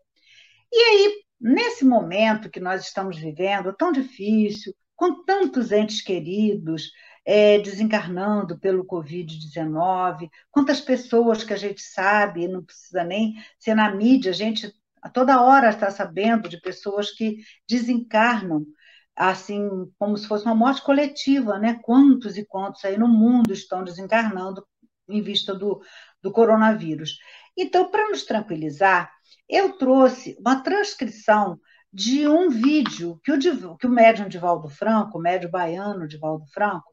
E 0.72 0.76
aí, 0.76 1.24
nesse 1.40 1.84
momento 1.84 2.50
que 2.50 2.60
nós 2.60 2.84
estamos 2.84 3.18
vivendo, 3.18 3.74
tão 3.74 3.92
difícil, 3.92 4.74
com 4.94 5.24
tantos 5.24 5.72
entes 5.72 6.00
queridos 6.00 6.90
é, 7.24 7.58
desencarnando 7.58 8.58
pelo 8.58 8.86
Covid-19, 8.86 10.30
quantas 10.50 10.80
pessoas 10.80 11.44
que 11.44 11.52
a 11.52 11.56
gente 11.56 11.82
sabe, 11.82 12.48
não 12.48 12.64
precisa 12.64 13.04
nem 13.04 13.34
ser 13.58 13.74
na 13.74 13.94
mídia, 13.94 14.30
a 14.30 14.34
gente 14.34 14.72
a 15.06 15.08
toda 15.08 15.40
hora 15.40 15.70
está 15.70 15.88
sabendo 15.88 16.48
de 16.48 16.60
pessoas 16.60 17.12
que 17.12 17.36
desencarnam, 17.68 18.66
assim, 19.14 19.68
como 19.96 20.16
se 20.16 20.26
fosse 20.26 20.44
uma 20.44 20.54
morte 20.54 20.82
coletiva, 20.82 21.60
né? 21.60 21.78
Quantos 21.80 22.36
e 22.36 22.44
quantos 22.44 22.84
aí 22.84 22.98
no 22.98 23.06
mundo 23.06 23.52
estão 23.52 23.84
desencarnando 23.84 24.66
em 25.08 25.22
vista 25.22 25.54
do, 25.54 25.80
do 26.20 26.32
coronavírus. 26.32 27.18
Então, 27.56 27.88
para 27.88 28.08
nos 28.08 28.24
tranquilizar, 28.24 29.08
eu 29.48 29.78
trouxe 29.78 30.36
uma 30.40 30.60
transcrição 30.60 31.56
de 31.92 32.26
um 32.26 32.50
vídeo 32.50 33.20
que 33.22 33.30
o, 33.30 33.76
que 33.76 33.86
o 33.86 33.90
médium 33.90 34.28
Divaldo 34.28 34.68
Franco, 34.68 35.18
o 35.18 35.22
médium 35.22 35.52
baiano 35.52 36.08
Divaldo 36.08 36.46
Franco, 36.52 36.92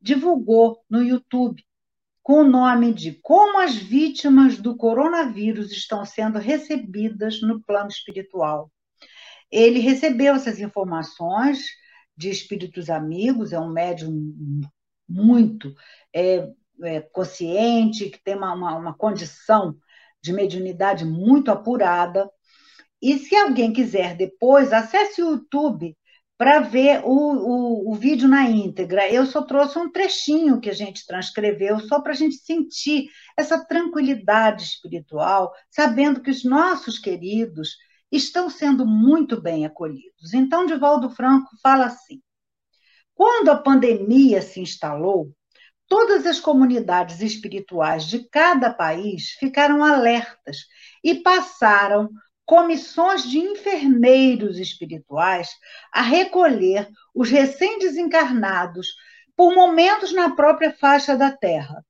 divulgou 0.00 0.78
no 0.90 1.00
YouTube 1.00 1.62
com 2.24 2.40
o 2.40 2.48
nome 2.48 2.94
de 2.94 3.12
Como 3.12 3.60
as 3.60 3.76
vítimas 3.76 4.56
do 4.56 4.74
coronavírus 4.74 5.70
estão 5.70 6.06
sendo 6.06 6.38
recebidas 6.38 7.42
no 7.42 7.62
plano 7.62 7.88
espiritual. 7.88 8.72
Ele 9.50 9.78
recebeu 9.78 10.34
essas 10.34 10.58
informações 10.58 11.66
de 12.16 12.30
espíritos 12.30 12.88
amigos, 12.88 13.52
é 13.52 13.60
um 13.60 13.68
médium 13.68 14.32
muito 15.06 15.74
é, 16.14 16.48
é, 16.82 17.00
consciente, 17.02 18.08
que 18.08 18.24
tem 18.24 18.36
uma, 18.36 18.54
uma, 18.54 18.74
uma 18.74 18.94
condição 18.96 19.76
de 20.22 20.32
mediunidade 20.32 21.04
muito 21.04 21.50
apurada. 21.50 22.26
E 23.02 23.18
se 23.18 23.36
alguém 23.36 23.70
quiser 23.70 24.16
depois, 24.16 24.72
acesse 24.72 25.22
o 25.22 25.32
YouTube 25.32 25.94
para 26.36 26.60
ver 26.60 27.02
o, 27.04 27.10
o, 27.10 27.92
o, 27.92 27.94
vídeo 27.94 28.28
na 28.28 28.42
íntegra. 28.42 29.10
Eu 29.10 29.24
só 29.24 29.42
trouxe 29.42 29.78
um 29.78 29.90
trechinho 29.90 30.60
que 30.60 30.68
a 30.68 30.74
gente 30.74 31.06
transcreveu, 31.06 31.78
só 31.80 32.00
para 32.00 32.12
a 32.12 32.16
gente 32.16 32.36
sentir 32.36 33.08
essa 33.36 33.64
tranquilidade 33.64 34.64
espiritual, 34.64 35.52
sabendo 35.70 36.20
que 36.20 36.30
os 36.30 36.44
nossos 36.44 36.98
queridos 36.98 37.76
estão 38.10 38.50
sendo 38.50 38.84
muito 38.86 39.40
bem 39.40 39.64
acolhidos. 39.64 40.34
Então, 40.34 40.66
Divaldo 40.66 41.10
Franco 41.10 41.50
fala 41.62 41.86
assim: 41.86 42.20
quando 43.14 43.50
a 43.50 43.56
pandemia 43.56 44.42
se 44.42 44.60
instalou, 44.60 45.32
todas 45.88 46.26
as 46.26 46.40
comunidades 46.40 47.20
espirituais 47.20 48.06
de 48.06 48.28
cada 48.28 48.72
país 48.72 49.30
ficaram 49.38 49.84
alertas 49.84 50.66
e 51.02 51.14
passaram 51.16 52.10
comissões 52.46 53.28
de 53.28 53.38
enfermeiros 53.38 54.58
espirituais 54.58 55.50
a 55.92 56.02
recolher 56.02 56.88
os 57.14 57.30
recém-desencarnados 57.30 58.88
por 59.36 59.54
momentos 59.54 60.12
na 60.12 60.34
própria 60.34 60.72
faixa 60.72 61.16
da 61.16 61.30
Terra 61.30 61.84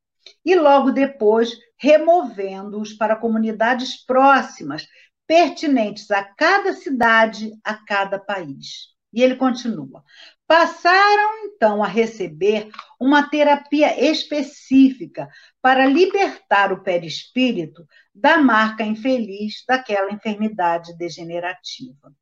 e 0.45 0.55
logo 0.55 0.91
depois 0.91 1.59
removendo-os 1.77 2.93
para 2.93 3.17
comunidades 3.17 3.97
próximas, 4.05 4.87
pertinentes 5.27 6.11
a 6.11 6.23
cada 6.23 6.73
cidade, 6.73 7.53
a 7.63 7.75
cada 7.75 8.19
país. 8.19 8.94
E 9.15 9.23
ele 9.23 9.37
continua: 9.37 10.05
passaram 10.45 11.47
então 11.47 11.85
a 11.85 11.87
receber 11.87 12.69
uma 12.99 13.31
terapia 13.31 14.11
específica 14.11 15.29
para 15.63 15.87
libertar 15.87 16.73
o 16.73 16.83
perispírito 16.83 17.87
da 18.13 18.39
marca 18.39 18.83
infeliz 18.83 19.63
daquela 19.69 20.13
enfermidade 20.13 20.97
degenerativa. 20.99 22.13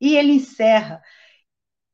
E 0.00 0.16
ele 0.16 0.32
encerra 0.32 1.02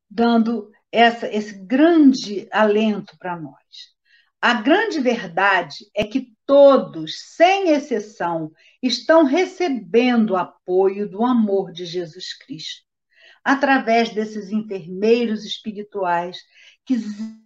dando 0.08 0.70
essa, 0.92 1.26
esse 1.26 1.54
grande 1.66 2.48
alento 2.52 3.18
para 3.18 3.36
nós. 3.36 3.98
A 4.40 4.54
grande 4.54 5.00
verdade 5.00 5.84
é 5.94 6.04
que 6.04 6.32
todos, 6.46 7.34
sem 7.34 7.70
exceção, 7.70 8.52
estão 8.80 9.24
recebendo 9.24 10.30
o 10.30 10.36
apoio 10.36 11.10
do 11.10 11.24
amor 11.24 11.72
de 11.72 11.84
Jesus 11.84 12.38
Cristo 12.38 12.87
através 13.44 14.10
desses 14.10 14.50
enfermeiros 14.50 15.44
espirituais 15.44 16.38
que 16.84 16.96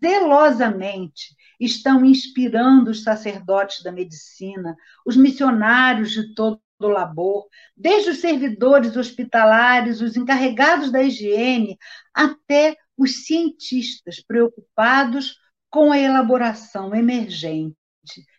zelosamente 0.03 1.35
estão 1.59 2.05
inspirando 2.05 2.91
os 2.91 3.03
sacerdotes 3.03 3.83
da 3.83 3.93
medicina, 3.93 4.77
os 5.05 5.17
missionários 5.17 6.13
de 6.13 6.35
todo 6.35 6.61
o 6.81 6.89
labor, 6.89 7.47
desde 7.77 8.11
os 8.11 8.19
servidores 8.19 8.97
hospitalares, 8.97 10.01
os 10.01 10.17
encarregados 10.17 10.91
da 10.91 11.03
higiene, 11.03 11.79
até 12.13 12.77
os 12.97 13.25
cientistas 13.25 14.21
preocupados 14.21 15.37
com 15.71 15.93
a 15.93 15.99
elaboração 15.99 16.95
emergente 16.95 17.77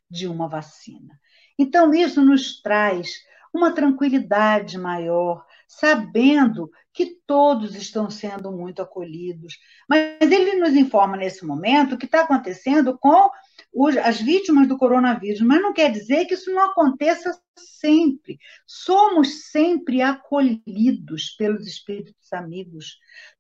de 0.10 0.28
uma 0.28 0.48
vacina. 0.48 1.20
Então, 1.58 1.94
isso 1.94 2.22
nos 2.22 2.62
traz 2.62 3.14
uma 3.54 3.72
tranquilidade 3.72 4.78
maior, 4.78 5.46
sabendo 5.68 6.70
que 6.94 7.18
todos 7.26 7.76
estão 7.76 8.10
sendo 8.10 8.52
muito 8.52 8.82
acolhidos. 8.82 9.58
Mas 9.90 10.22
ele 10.22 10.56
nos 10.56 10.76
informa 10.76 11.18
nesse 11.18 11.46
momento 11.46 11.96
o 11.96 11.98
que 11.98 12.06
está 12.06 12.22
acontecendo 12.22 12.98
com 12.98 13.30
os, 13.74 13.98
as 13.98 14.22
vítimas 14.22 14.68
do 14.68 14.78
coronavírus, 14.78 15.42
mas 15.42 15.62
não 15.62 15.74
quer 15.74 15.92
dizer 15.92 16.26
que 16.26 16.36
isso 16.36 16.52
não 16.54 16.64
aconteça 16.66 17.38
sempre. 17.58 18.38
Somos 18.68 19.50
sempre 19.50 20.02
acolhidos 20.02 21.32
pelos 21.38 21.68
espíritos 21.68 22.32
amigos. 22.32 22.98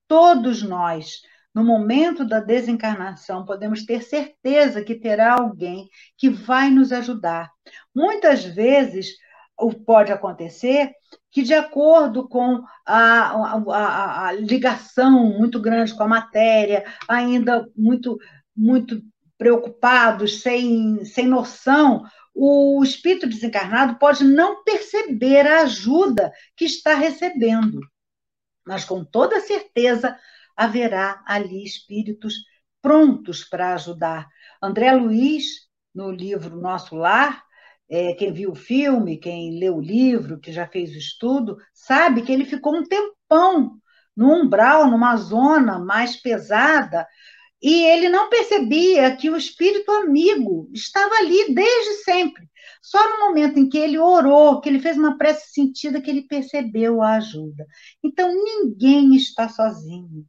Todos 0.08 0.64
nós, 0.64 1.22
no 1.54 1.64
momento 1.64 2.26
da 2.26 2.39
desencarnação, 2.39 3.45
podemos 3.45 3.86
ter 3.86 4.01
certeza 4.01 4.84
que 4.84 4.95
terá 4.95 5.34
alguém 5.34 5.88
que 6.18 6.30
vai 6.30 6.72
nos 6.72 6.91
ajudar. 6.91 7.51
Muitas 7.93 8.43
vezes, 8.43 9.16
pode 9.86 10.12
acontecer 10.12 10.91
que, 11.34 11.42
de 11.42 11.54
acordo 11.56 12.28
com 12.30 12.64
a, 12.86 12.96
a, 12.96 14.28
a, 14.28 14.32
ligação 14.34 15.36
muito 15.36 15.60
grande 15.60 15.96
com 15.96 16.04
a 16.04 16.08
matéria, 16.08 16.86
ainda 17.10 17.68
muito, 17.76 18.20
muito 18.56 19.02
preocupados, 19.36 20.44
sem, 20.44 21.04
sem 21.04 21.28
noção, 21.28 22.04
o 22.36 22.84
espírito 22.84 23.28
desencarnado 23.28 23.98
pode 23.98 24.24
não 24.24 24.64
perceber 24.64 25.48
a 25.48 25.64
ajuda 25.64 26.32
que 26.56 26.66
está 26.66 26.94
recebendo. 26.94 27.80
Mas, 28.64 28.86
com 28.86 29.04
toda 29.04 29.42
certeza, 29.42 30.16
haverá 30.56 31.24
ali 31.26 31.64
espíritos 31.64 32.36
prontos 32.80 33.44
para 33.44 33.74
ajudar. 33.74 34.28
André 34.62 34.92
Luiz, 34.92 35.46
no 35.96 36.12
livro 36.12 36.62
Nosso 36.62 36.96
Lar, 36.96 37.44
é, 37.94 38.12
quem 38.16 38.34
viu 38.34 38.54
o 38.54 38.56
filme, 38.56 39.20
quem 39.20 39.60
leu 39.60 39.78
o 39.78 39.82
livro, 39.82 40.39
que 40.39 40.52
já 40.52 40.68
fez 40.68 40.89
o 40.96 40.98
estudo, 40.98 41.58
sabe 41.72 42.24
que 42.24 42.32
ele 42.32 42.44
ficou 42.44 42.76
um 42.76 42.84
tempão 42.84 43.78
no 44.18 44.34
umbral, 44.34 44.89
numa 44.89 45.16
zona 45.16 45.78
mais 45.78 46.16
pesada, 46.16 47.08
e 47.62 47.84
ele 47.86 48.10
não 48.10 48.32
percebia 48.32 49.16
que 49.16 49.30
o 49.30 49.38
espírito 49.38 49.91
amigo 49.91 50.72
estava 50.74 51.14
ali 51.18 51.54
desde 51.54 52.04
sempre. 52.04 52.50
Só 52.82 52.98
no 53.08 53.28
momento 53.28 53.60
em 53.60 53.70
que 53.70 53.78
ele 53.78 54.00
orou, 54.00 54.60
que 54.60 54.70
ele 54.70 54.80
fez 54.80 54.98
uma 54.98 55.16
prece 55.16 55.54
sentida, 55.54 56.02
que 56.02 56.10
ele 56.10 56.24
percebeu 56.24 57.00
a 57.00 57.18
ajuda. 57.18 57.68
Então, 58.04 58.34
ninguém 58.34 59.16
está 59.16 59.48
sozinho. 59.48 60.26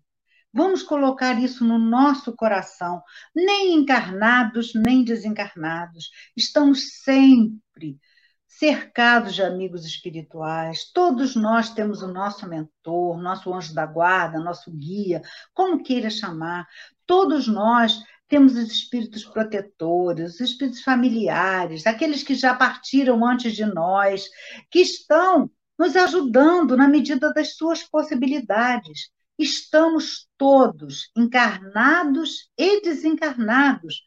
Vamos 0.54 0.84
colocar 0.84 1.42
isso 1.42 1.64
no 1.64 1.78
nosso 1.80 2.32
coração. 2.36 3.02
Nem 3.34 3.74
encarnados, 3.74 4.72
nem 4.72 5.02
desencarnados. 5.02 6.10
Estamos 6.36 7.02
sempre, 7.02 7.98
cercados 8.46 9.34
de 9.34 9.42
amigos 9.42 9.84
espirituais. 9.84 10.92
Todos 10.92 11.34
nós 11.34 11.74
temos 11.74 12.02
o 12.02 12.06
nosso 12.06 12.48
mentor, 12.48 13.20
nosso 13.20 13.52
anjo 13.52 13.74
da 13.74 13.84
guarda, 13.84 14.38
nosso 14.38 14.70
guia, 14.70 15.20
como 15.52 15.82
queira 15.82 16.08
chamar. 16.08 16.68
Todos 17.04 17.48
nós 17.48 18.00
temos 18.28 18.52
os 18.52 18.70
espíritos 18.70 19.24
protetores, 19.24 20.34
os 20.34 20.40
espíritos 20.40 20.82
familiares, 20.82 21.84
aqueles 21.84 22.22
que 22.22 22.36
já 22.36 22.54
partiram 22.54 23.26
antes 23.26 23.56
de 23.56 23.66
nós, 23.66 24.28
que 24.70 24.78
estão 24.78 25.50
nos 25.76 25.96
ajudando 25.96 26.76
na 26.76 26.86
medida 26.86 27.32
das 27.32 27.56
suas 27.56 27.82
possibilidades. 27.82 29.12
Estamos 29.38 30.28
todos, 30.38 31.10
encarnados 31.16 32.50
e 32.56 32.80
desencarnados, 32.80 34.02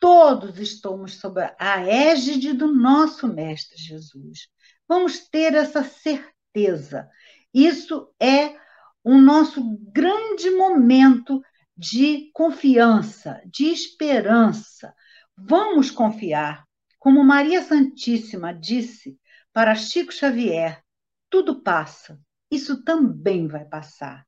todos 0.00 0.58
estamos 0.58 1.14
sob 1.20 1.40
a 1.58 1.80
égide 1.86 2.52
do 2.52 2.72
nosso 2.74 3.28
Mestre 3.28 3.80
Jesus. 3.80 4.48
Vamos 4.88 5.28
ter 5.28 5.54
essa 5.54 5.84
certeza. 5.84 7.08
Isso 7.54 8.12
é 8.20 8.56
o 9.04 9.16
nosso 9.16 9.62
grande 9.92 10.50
momento 10.50 11.40
de 11.76 12.30
confiança, 12.32 13.40
de 13.46 13.66
esperança. 13.66 14.92
Vamos 15.36 15.90
confiar. 15.90 16.66
Como 16.98 17.24
Maria 17.24 17.62
Santíssima 17.62 18.52
disse 18.52 19.16
para 19.52 19.74
Chico 19.76 20.12
Xavier: 20.12 20.82
tudo 21.30 21.62
passa, 21.62 22.20
isso 22.50 22.82
também 22.84 23.46
vai 23.46 23.64
passar. 23.64 24.26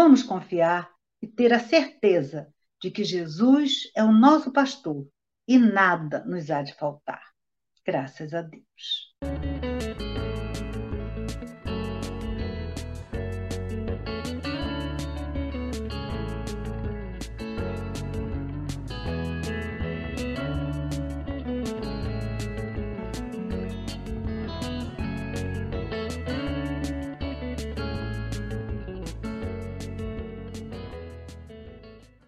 Vamos 0.00 0.22
confiar 0.22 0.88
e 1.20 1.26
ter 1.26 1.52
a 1.52 1.58
certeza 1.58 2.54
de 2.80 2.88
que 2.88 3.02
Jesus 3.02 3.90
é 3.96 4.04
o 4.04 4.12
nosso 4.12 4.52
pastor 4.52 5.08
e 5.44 5.58
nada 5.58 6.24
nos 6.24 6.52
há 6.52 6.62
de 6.62 6.72
faltar. 6.72 7.20
Graças 7.84 8.32
a 8.32 8.42
Deus. 8.42 9.12